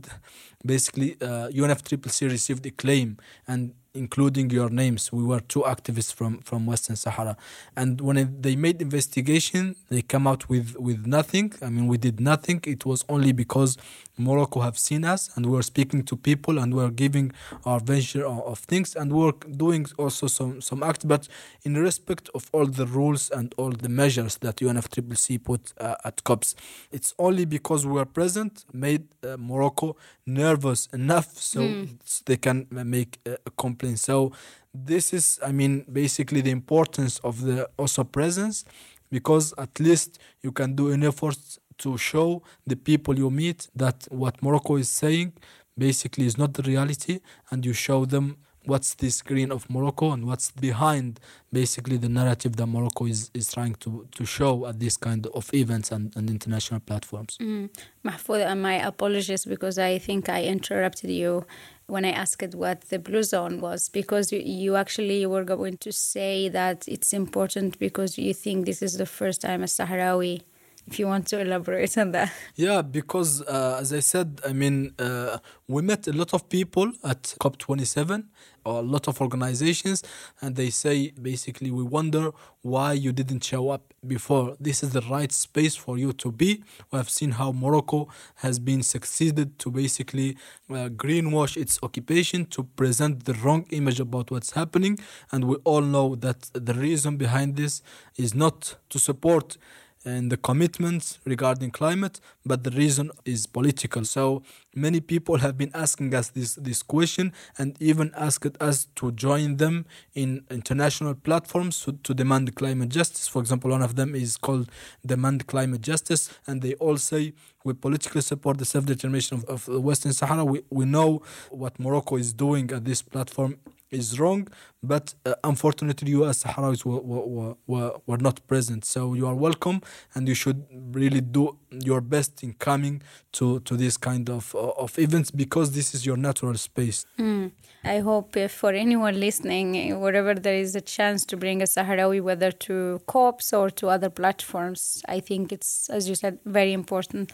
basically 0.66 1.16
uh, 1.22 1.50
UNFCCC 1.50 2.30
received 2.30 2.66
a 2.66 2.72
claim 2.72 3.18
and 3.48 3.74
including 3.94 4.50
your 4.50 4.70
names. 4.70 5.12
We 5.12 5.24
were 5.24 5.42
two 5.42 5.62
activists 5.62 6.14
from, 6.14 6.40
from 6.40 6.66
Western 6.66 6.96
Sahara. 6.96 7.36
And 7.76 8.00
when 8.00 8.42
they 8.42 8.56
made 8.56 8.82
investigation, 8.82 9.76
they 9.90 10.02
come 10.02 10.28
out 10.28 10.48
with, 10.50 10.76
with 10.78 11.06
nothing. 11.06 11.54
I 11.62 11.70
mean, 11.70 11.88
we 11.88 11.98
did 11.98 12.20
nothing. 12.20 12.62
It 12.66 12.86
was 12.86 13.04
only 13.10 13.34
because 13.34 13.78
Morocco 14.18 14.62
have 14.62 14.78
seen 14.78 15.04
us 15.04 15.30
and 15.36 15.46
we 15.46 15.54
were 15.54 15.64
speaking 15.64 16.04
to 16.04 16.16
people 16.16 16.60
and 16.60 16.74
we 16.74 16.84
were 16.84 16.92
giving 16.92 17.32
our 17.66 17.80
venture 17.80 18.26
of, 18.26 18.40
of 18.42 18.60
things 18.60 18.96
and 18.96 19.12
we 19.12 19.26
were 19.26 19.34
doing 19.58 19.86
also 19.98 20.28
some, 20.28 20.62
some 20.62 20.84
acts, 20.84 21.04
but 21.04 21.28
in 21.64 21.76
respect 21.76 22.30
of 22.34 22.50
all 22.54 22.66
the 22.66 22.86
rules 22.86 23.30
and 23.32 23.54
all 23.58 23.72
the 23.72 23.90
measures 23.90 24.38
that 24.38 24.58
UNFCCC 24.58 25.44
put 25.44 25.74
uh, 25.80 25.96
at 26.06 26.24
COPs. 26.24 26.56
It's 26.92 27.14
only 27.20 27.46
because 27.46 27.86
we 27.86 27.94
were 27.94 28.06
present 28.06 28.66
made 28.72 29.08
uh, 29.24 29.38
Morocco 29.38 29.98
nervous 30.26 30.51
enough 30.94 31.38
so 31.38 31.62
mm. 31.62 32.24
they 32.26 32.38
can 32.38 32.68
make 32.72 33.20
a, 33.26 33.38
a 33.46 33.52
complaint. 33.52 34.00
So 34.00 34.32
this 34.74 35.14
is, 35.14 35.40
I 35.46 35.52
mean, 35.52 35.86
basically 35.92 36.42
the 36.42 36.52
importance 36.52 37.20
of 37.20 37.42
the 37.42 37.70
also 37.78 38.04
presence 38.04 38.66
because 39.12 39.54
at 39.58 39.80
least 39.80 40.20
you 40.42 40.52
can 40.52 40.76
do 40.76 40.92
an 40.92 41.04
effort 41.04 41.38
to 41.80 41.98
show 41.98 42.42
the 42.66 42.76
people 42.76 43.18
you 43.18 43.30
meet 43.30 43.68
that 43.76 44.08
what 44.10 44.42
Morocco 44.42 44.78
is 44.78 44.90
saying 44.90 45.34
basically 45.78 46.26
is 46.26 46.38
not 46.38 46.54
the 46.54 46.64
reality 46.64 47.20
and 47.50 47.66
you 47.66 47.74
show 47.74 48.06
them 48.06 48.38
what's 48.66 48.94
the 48.96 49.10
screen 49.10 49.52
of 49.52 49.70
Morocco 49.70 50.12
and 50.12 50.26
what's 50.26 50.52
behind 50.52 51.20
basically 51.52 51.98
the 51.98 52.10
narrative 52.10 52.56
that 52.58 52.68
Morocco 52.68 53.06
is, 53.06 53.32
is 53.34 53.52
trying 53.52 53.76
to, 53.76 54.08
to 54.12 54.26
show 54.26 54.68
at 54.68 54.80
this 54.80 54.98
kind 54.98 55.28
of 55.28 55.52
events 55.54 55.92
and, 55.92 56.16
and 56.16 56.30
international 56.30 56.80
platforms. 56.80 57.38
Mm. 57.42 57.70
Mahfoud, 58.06 58.58
my 58.60 58.76
apologies 58.76 59.46
because 59.46 59.78
I 59.80 59.98
think 59.98 60.30
I 60.30 60.44
interrupted 60.44 61.10
you 61.10 61.46
when 61.88 62.06
I 62.06 62.12
asked 62.12 62.56
what 62.56 62.82
the 62.90 63.00
blue 63.00 63.24
zone 63.24 63.60
was 63.60 63.90
because 63.90 64.32
you, 64.32 64.40
you 64.40 64.76
actually 64.76 65.26
were 65.26 65.44
going 65.44 65.78
to 65.78 65.92
say 65.92 66.48
that 66.50 66.88
it's 66.88 67.14
important 67.14 67.80
because 67.80 68.18
you 68.18 68.34
think 68.34 68.66
this 68.66 68.82
is 68.82 68.98
the 68.98 69.06
first 69.06 69.42
time 69.42 69.64
a 69.64 69.66
Sahrawi 69.66 70.42
if 70.88 71.00
you 71.00 71.08
want 71.08 71.28
to 71.28 71.40
elaborate 71.40 71.98
on 71.98 72.12
that. 72.12 72.32
Yeah, 72.56 72.82
because 72.82 73.42
uh, 73.42 73.78
as 73.80 73.94
I 73.94 74.00
said, 74.00 74.42
I 74.48 74.54
mean, 74.54 74.94
uh, 75.00 75.38
we 75.68 75.82
met 75.82 76.08
a 76.08 76.14
lot 76.14 76.34
of 76.34 76.50
people 76.50 76.92
at 77.04 77.24
COP27, 77.40 78.10
or 78.12 78.26
a 78.66 78.82
lot 78.82 79.08
of 79.08 79.22
organizations, 79.22 80.04
and 80.42 80.56
they 80.56 80.70
say 80.70 81.12
basically, 81.22 81.72
we 81.72 81.84
wonder 81.84 82.32
why 82.62 82.94
you 82.94 83.12
didn't 83.12 83.44
show 83.44 83.70
up 83.70 83.94
before. 84.06 84.56
This 84.60 84.84
is 84.84 84.92
the 84.92 85.02
right 85.02 85.32
space 85.32 85.76
for 85.76 85.98
you 85.98 86.14
to 86.14 86.32
be. 86.32 86.64
We 86.92 86.98
have 86.98 87.10
seen 87.10 87.32
how 87.32 87.52
Morocco 87.52 88.08
has 88.36 88.60
been 88.60 88.84
succeeded 88.84 89.58
to 89.60 89.72
basically 89.72 90.38
uh, 90.70 90.90
greenwash 90.90 91.58
its 91.58 91.80
occupation 91.82 92.46
to 92.48 92.64
present 92.64 93.26
the 93.26 93.34
wrong 93.34 93.66
image 93.72 94.00
about 94.00 94.32
what's 94.32 94.52
happening, 94.52 95.00
and 95.32 95.46
we 95.46 95.56
all 95.64 95.82
know 95.82 96.16
that 96.16 96.50
the 96.54 96.74
reason 96.74 97.18
behind 97.18 97.56
this 97.56 97.82
is 98.18 98.34
not 98.34 98.76
to 98.90 99.00
support 99.00 99.58
and 100.04 100.32
the 100.32 100.38
commitments 100.38 101.20
regarding 101.26 101.72
climate, 101.72 102.20
but 102.46 102.64
the 102.64 102.72
reason 102.72 103.12
is 103.26 103.46
political. 103.46 104.04
So 104.04 104.42
many 104.76 105.00
people 105.02 105.38
have 105.38 105.58
been 105.58 105.72
asking 105.74 106.14
us 106.16 106.30
this, 106.30 106.56
this 106.56 106.82
question 106.84 107.34
and 107.58 107.76
even 107.82 108.12
asked 108.16 108.58
us 108.62 108.88
to 108.96 109.12
join 109.12 109.58
them 109.58 109.86
in 110.14 110.44
international 110.50 111.14
platforms 111.14 111.82
to, 111.82 111.94
to 112.04 112.14
demand 112.14 112.56
climate 112.56 112.90
justice. 112.90 113.28
For 113.28 113.40
example, 113.40 113.72
one 113.72 113.82
of 113.82 113.96
them 113.96 114.16
is 114.16 114.38
called 114.38 114.70
Demand 115.06 115.48
Climate 115.48 115.82
Justice, 115.82 116.30
and 116.48 116.62
they 116.62 116.74
all 116.76 116.98
say 116.98 117.34
we 117.64 117.74
politically 117.74 118.22
support 118.22 118.58
the 118.58 118.66
self-determination 118.66 119.38
of, 119.38 119.46
of 119.46 119.66
the 119.66 119.82
Western 119.82 120.14
Sahara. 120.14 120.46
We, 120.46 120.64
we 120.70 120.86
know 120.86 121.22
what 121.50 121.80
Morocco 121.80 122.16
is 122.16 122.34
doing 122.34 122.72
at 122.72 122.86
this 122.86 123.02
platform 123.02 123.58
is 123.92 124.18
wrong, 124.20 124.48
but 124.82 125.14
uh, 125.26 125.34
unfortunately, 125.44 126.10
you 126.10 126.26
as 126.26 126.44
Sahrawis 126.44 126.86
were, 126.86 127.02
were, 127.02 127.56
were, 127.68 127.92
were 128.06 128.18
not 128.18 128.40
present. 128.48 128.86
So 128.86 129.14
you 129.14 129.28
are 129.28 129.36
welcome, 129.36 129.82
and 130.16 130.30
you 130.30 130.34
should 130.34 130.66
really 130.72 131.20
do 131.20 131.58
your 131.72 132.00
best 132.00 132.42
in 132.42 132.54
coming 132.54 133.02
to, 133.34 133.60
to 133.60 133.76
this 133.76 133.98
kind 133.98 134.30
of, 134.30 134.56
of 134.62 134.98
events 135.00 135.32
because 135.32 135.72
this 135.72 135.94
is 135.96 136.06
your 136.06 136.18
natural 136.18 136.56
space. 136.56 137.06
Mm. 137.20 137.52
I 137.84 138.00
hope 138.00 138.38
if 138.38 138.52
for 138.52 138.74
anyone 138.74 139.20
listening, 139.20 140.00
wherever 140.00 140.36
there 140.36 140.54
is 140.56 140.76
a 140.76 140.82
chance 140.82 141.26
to 141.26 141.38
bring 141.38 141.62
a 141.62 141.66
Sahrawi, 141.66 142.22
whether 142.22 142.52
to 142.52 143.02
COPs 143.08 143.54
or 143.54 143.72
to 143.72 143.88
other 143.88 144.10
platforms, 144.10 145.02
I 145.08 145.20
think 145.20 145.52
it's, 145.52 145.90
as 145.90 146.08
you 146.08 146.14
said, 146.14 146.38
very 146.46 146.74
important. 146.74 147.32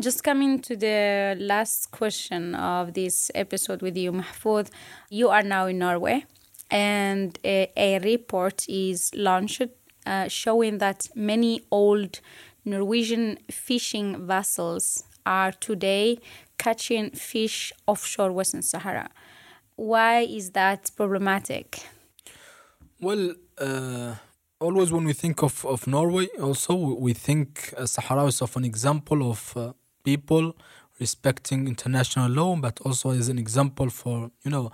Just 0.00 0.24
coming 0.24 0.60
to 0.62 0.76
the 0.76 1.36
last 1.38 1.92
question 1.92 2.56
of 2.56 2.94
this 2.94 3.30
episode 3.36 3.80
with 3.80 3.96
you, 3.96 4.12
Mahfoud, 4.12 4.68
you 5.10 5.28
are 5.28 5.42
now 5.42 5.66
in 5.66 5.78
Norway, 5.78 6.24
and 6.70 7.38
a, 7.44 7.70
a 7.76 8.00
report 8.00 8.68
is 8.68 9.14
launched 9.14 9.62
uh, 10.06 10.26
showing 10.26 10.78
that 10.78 11.08
many 11.14 11.62
old 11.70 12.20
Norwegian 12.64 13.38
fishing 13.50 14.26
vessels 14.26 15.04
are 15.28 15.52
today 15.52 16.18
catching 16.56 17.10
fish 17.10 17.72
offshore 17.86 18.32
Western 18.32 18.62
Sahara. 18.62 19.08
Why 19.76 20.20
is 20.38 20.50
that 20.52 20.90
problematic? 20.96 21.66
Well, 23.00 23.34
uh, 23.58 24.14
always 24.58 24.90
when 24.90 25.04
we 25.04 25.12
think 25.12 25.42
of, 25.42 25.64
of 25.64 25.86
Norway, 25.86 26.26
also 26.40 26.74
we 26.74 27.12
think 27.12 27.72
uh, 27.76 27.86
Sahara 27.86 28.24
is 28.24 28.42
of 28.42 28.56
an 28.56 28.64
example 28.64 29.30
of 29.30 29.40
uh, 29.56 29.72
people 30.02 30.56
respecting 30.98 31.68
international 31.68 32.28
law, 32.30 32.56
but 32.56 32.80
also 32.80 33.10
as 33.10 33.28
an 33.28 33.38
example 33.38 33.88
for 33.90 34.30
you 34.44 34.50
know 34.50 34.72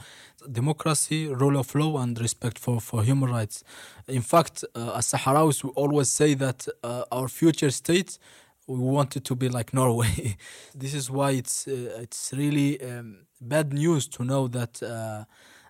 democracy, 0.50 1.28
rule 1.28 1.58
of 1.58 1.74
law, 1.74 1.98
and 2.02 2.18
respect 2.20 2.58
for, 2.58 2.80
for 2.80 3.02
human 3.02 3.30
rights. 3.30 3.62
In 4.08 4.22
fact, 4.22 4.64
uh, 4.74 4.98
as 4.98 5.12
Sahrawis, 5.12 5.64
we 5.64 5.70
always 5.70 6.10
say 6.10 6.34
that 6.34 6.66
uh, 6.82 7.04
our 7.12 7.28
future 7.28 7.70
state 7.70 8.18
we 8.66 8.78
want 8.78 9.16
it 9.16 9.24
to 9.24 9.34
be 9.34 9.48
like 9.48 9.74
Norway. 9.74 10.36
this 10.74 10.94
is 10.94 11.10
why 11.10 11.32
it's 11.32 11.66
uh, 11.68 11.98
it's 12.00 12.32
really 12.36 12.80
um, 12.82 13.26
bad 13.40 13.72
news 13.72 14.08
to 14.08 14.24
know 14.24 14.48
that 14.48 14.82
uh, 14.82 15.24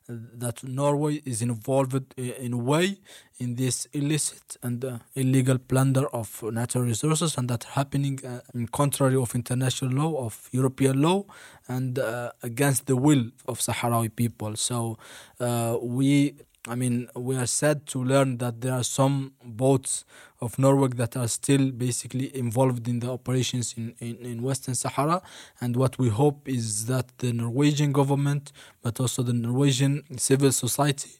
that 0.09 0.63
Norway 0.63 1.23
is 1.25 1.41
involved 1.41 2.15
in 2.19 2.53
a 2.53 2.59
way 2.59 2.99
in 3.39 3.55
this 3.57 3.87
illicit 3.93 4.57
and 4.63 4.85
uh, 4.85 4.99
illegal 5.15 5.59
plunder 5.59 6.07
of 6.09 6.43
natural 6.43 6.85
resources 6.85 7.39
and 7.39 7.49
that 7.49 7.65
happening 7.65 8.21
uh, 8.25 8.41
in 8.55 8.69
contrary 8.69 9.17
of 9.17 9.35
international 9.35 9.91
law 9.91 10.27
of 10.27 10.49
European 10.53 11.01
law 11.01 11.25
and 11.69 11.99
uh, 11.99 12.31
against 12.43 12.87
the 12.87 12.97
will 12.97 13.31
of 13.49 13.61
Sahrawi 13.61 14.15
people 14.15 14.57
so 14.57 14.99
uh, 15.41 15.79
we 15.81 16.35
I 16.67 16.77
mean, 16.77 17.09
we 17.15 17.37
are 17.37 17.47
sad 17.47 17.87
to 17.89 18.03
learn 18.03 18.39
that 18.39 18.63
there 18.63 18.73
are 18.73 18.83
some 18.85 19.35
boats 19.45 20.07
of 20.41 20.59
Norway 20.59 20.89
that 20.97 21.15
are 21.15 21.29
still 21.29 21.71
basically 21.71 22.35
involved 22.35 22.89
in 22.89 23.01
the 23.01 23.11
operations 23.11 23.75
in, 23.77 23.95
in, 23.99 24.17
in, 24.25 24.43
Western 24.43 24.75
Sahara. 24.75 25.21
And 25.61 25.77
what 25.77 25.99
we 25.99 26.09
hope 26.09 26.49
is 26.49 26.87
that 26.87 27.19
the 27.19 27.35
Norwegian 27.35 27.93
government, 27.93 28.51
but 28.81 28.99
also 28.99 29.23
the 29.23 29.35
Norwegian 29.35 30.05
civil 30.17 30.53
society, 30.53 31.11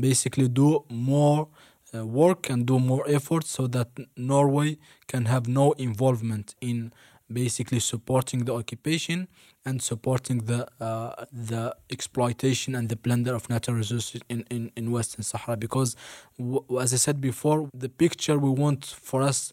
basically 0.00 0.48
do 0.48 0.84
more 0.90 1.46
uh, 1.94 2.04
work 2.04 2.50
and 2.50 2.66
do 2.66 2.80
more 2.80 3.04
efforts 3.08 3.50
so 3.50 3.68
that 3.68 3.88
Norway 4.16 4.78
can 5.06 5.26
have 5.26 5.46
no 5.46 5.72
involvement 5.72 6.56
in 6.60 6.92
basically 7.32 7.80
supporting 7.80 8.44
the 8.44 8.54
occupation 8.54 9.28
and 9.64 9.82
supporting 9.82 10.38
the 10.50 10.66
uh, 10.80 11.24
the 11.32 11.74
exploitation 11.90 12.74
and 12.74 12.88
the 12.88 12.96
plunder 12.96 13.34
of 13.34 13.48
natural 13.50 13.76
resources 13.76 14.20
in, 14.28 14.44
in, 14.50 14.70
in 14.76 14.90
Western 14.90 15.22
Sahara. 15.22 15.56
Because 15.56 15.96
as 16.80 16.94
I 16.94 16.96
said 16.96 17.20
before 17.20 17.68
the 17.74 17.88
picture 17.88 18.38
we 18.38 18.50
want 18.50 18.84
for 18.86 19.22
us 19.22 19.52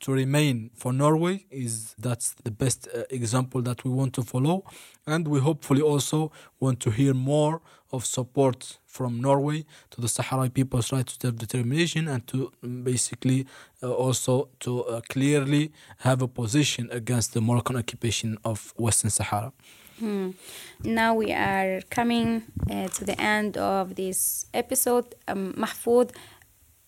to 0.00 0.12
remain 0.12 0.70
for 0.74 0.92
Norway 0.92 1.46
is 1.50 1.94
that's 1.98 2.34
the 2.44 2.50
best 2.50 2.88
uh, 2.94 3.04
example 3.10 3.62
that 3.62 3.84
we 3.84 3.90
want 3.90 4.12
to 4.14 4.22
follow 4.22 4.64
and 5.06 5.26
we 5.28 5.40
hopefully 5.40 5.80
also 5.80 6.30
want 6.60 6.80
to 6.80 6.90
hear 6.90 7.14
more 7.14 7.60
of 7.92 8.04
support 8.04 8.78
from 8.86 9.20
Norway 9.20 9.64
to 9.90 10.00
the 10.00 10.06
Sahrawi 10.06 10.52
people's 10.52 10.92
right 10.92 11.06
to 11.06 11.14
self-determination 11.14 12.08
and 12.08 12.26
to 12.26 12.52
um, 12.62 12.82
basically 12.82 13.46
uh, 13.82 13.92
also 13.92 14.48
to 14.60 14.84
uh, 14.84 15.00
clearly 15.08 15.72
have 15.98 16.22
a 16.22 16.28
position 16.28 16.88
against 16.90 17.34
the 17.34 17.40
Moroccan 17.40 17.76
occupation 17.76 18.38
of 18.44 18.74
Western 18.76 19.10
Sahara. 19.10 19.52
Hmm. 19.98 20.32
Now 20.84 21.14
we 21.14 21.32
are 21.32 21.80
coming 21.88 22.42
uh, 22.70 22.88
to 22.88 23.04
the 23.04 23.18
end 23.18 23.56
of 23.56 23.94
this 23.94 24.44
episode. 24.52 25.14
Um, 25.26 25.54
Mahfoud, 25.54 26.10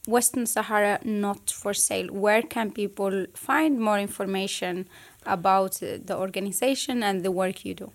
Western 0.08 0.46
Sahara 0.46 0.98
not 1.04 1.50
for 1.50 1.74
sale. 1.74 2.08
Where 2.24 2.42
can 2.54 2.70
people 2.70 3.26
find 3.34 3.78
more 3.78 3.98
information 3.98 4.88
about 5.26 5.82
uh, 5.82 5.98
the 6.08 6.16
organization 6.16 7.02
and 7.02 7.22
the 7.22 7.30
work 7.30 7.64
you 7.66 7.74
do? 7.74 7.92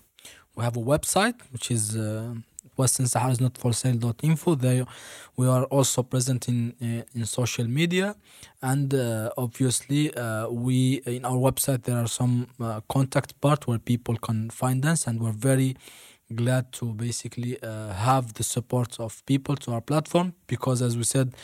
We 0.54 0.62
have 0.62 0.76
a 0.76 0.86
website 0.94 1.38
which 1.52 1.72
is 1.72 1.96
uh, 1.96 2.34
Western 2.76 3.06
Sahara 3.06 3.32
is 3.32 3.40
not 3.40 3.58
for 3.58 3.72
sale.info. 3.72 4.54
There 4.54 4.86
we 5.36 5.46
are 5.48 5.64
also 5.64 6.02
present 6.02 6.48
in 6.48 6.74
uh, 6.82 7.18
in 7.18 7.24
social 7.26 7.66
media, 7.66 8.14
and 8.62 8.94
uh, 8.94 9.30
obviously 9.36 10.14
uh, 10.14 10.48
we 10.48 11.02
in 11.06 11.24
our 11.24 11.38
website 11.48 11.82
there 11.82 11.98
are 11.98 12.08
some 12.08 12.46
uh, 12.60 12.80
contact 12.88 13.40
part 13.40 13.66
where 13.66 13.78
people 13.78 14.16
can 14.16 14.50
find 14.50 14.84
us, 14.86 15.06
and 15.06 15.20
we're 15.20 15.38
very 15.52 15.76
glad 16.34 16.72
to 16.72 16.92
basically 16.94 17.60
uh, 17.62 17.92
have 17.92 18.34
the 18.34 18.42
support 18.42 18.98
of 19.00 19.24
people 19.26 19.56
to 19.56 19.72
our 19.72 19.80
platform 19.80 20.34
because 20.46 20.82
as 20.82 20.96
we 20.96 21.04
said 21.04 21.34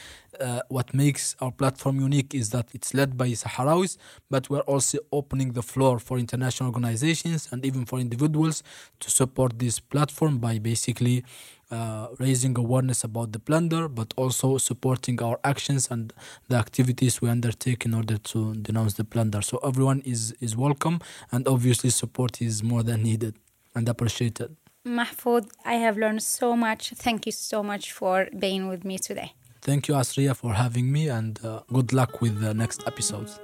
uh, 0.41 0.61
what 0.69 0.95
makes 0.95 1.37
our 1.41 1.53
platform 1.53 2.01
unique 2.01 2.35
is 2.35 2.51
that 2.51 2.69
it's 2.75 2.95
led 2.95 3.17
by 3.17 3.29
Sahrawis 3.29 3.97
but 4.31 4.49
we're 4.51 4.61
also 4.61 4.99
opening 5.13 5.53
the 5.53 5.63
floor 5.63 5.99
for 5.99 6.19
international 6.19 6.69
organizations 6.69 7.49
and 7.51 7.65
even 7.65 7.85
for 7.85 7.99
individuals 7.99 8.63
to 9.01 9.11
support 9.11 9.59
this 9.59 9.81
platform 9.81 10.39
by 10.39 10.59
basically 10.59 11.25
uh, 11.71 12.09
raising 12.19 12.59
awareness 12.59 13.05
about 13.05 13.33
the 13.33 13.39
plunder 13.39 13.89
but 13.89 14.13
also 14.17 14.59
supporting 14.59 15.23
our 15.23 15.39
actions 15.45 15.89
and 15.91 16.13
the 16.49 16.57
activities 16.57 17.21
we 17.23 17.29
undertake 17.29 17.85
in 17.85 17.95
order 17.95 18.19
to 18.19 18.55
denounce 18.55 18.95
the 18.95 19.05
plunder. 19.05 19.41
So 19.43 19.59
everyone 19.59 20.01
is 20.01 20.33
is 20.41 20.57
welcome 20.57 20.99
and 21.31 21.47
obviously 21.47 21.91
support 21.91 22.43
is 22.43 22.63
more 22.63 22.83
than 22.83 23.03
needed 23.03 23.37
and 23.75 23.89
appreciated 23.89 24.57
Mahfoud, 24.87 25.49
I 25.65 25.75
have 25.75 25.97
learned 25.99 26.23
so 26.23 26.57
much. 26.57 26.93
Thank 26.97 27.27
you 27.27 27.33
so 27.33 27.63
much 27.63 27.93
for 27.93 28.29
being 28.39 28.67
with 28.69 28.83
me 28.85 28.99
today. 28.99 29.35
Thank 29.61 29.89
you, 29.89 29.95
Asria, 29.95 30.35
for 30.35 30.55
having 30.55 30.91
me, 30.91 31.09
and 31.09 31.39
uh, 31.45 31.61
good 31.71 31.93
luck 31.93 32.23
with 32.23 32.41
the 32.41 32.55
next 32.55 32.87
episodes. 32.87 33.39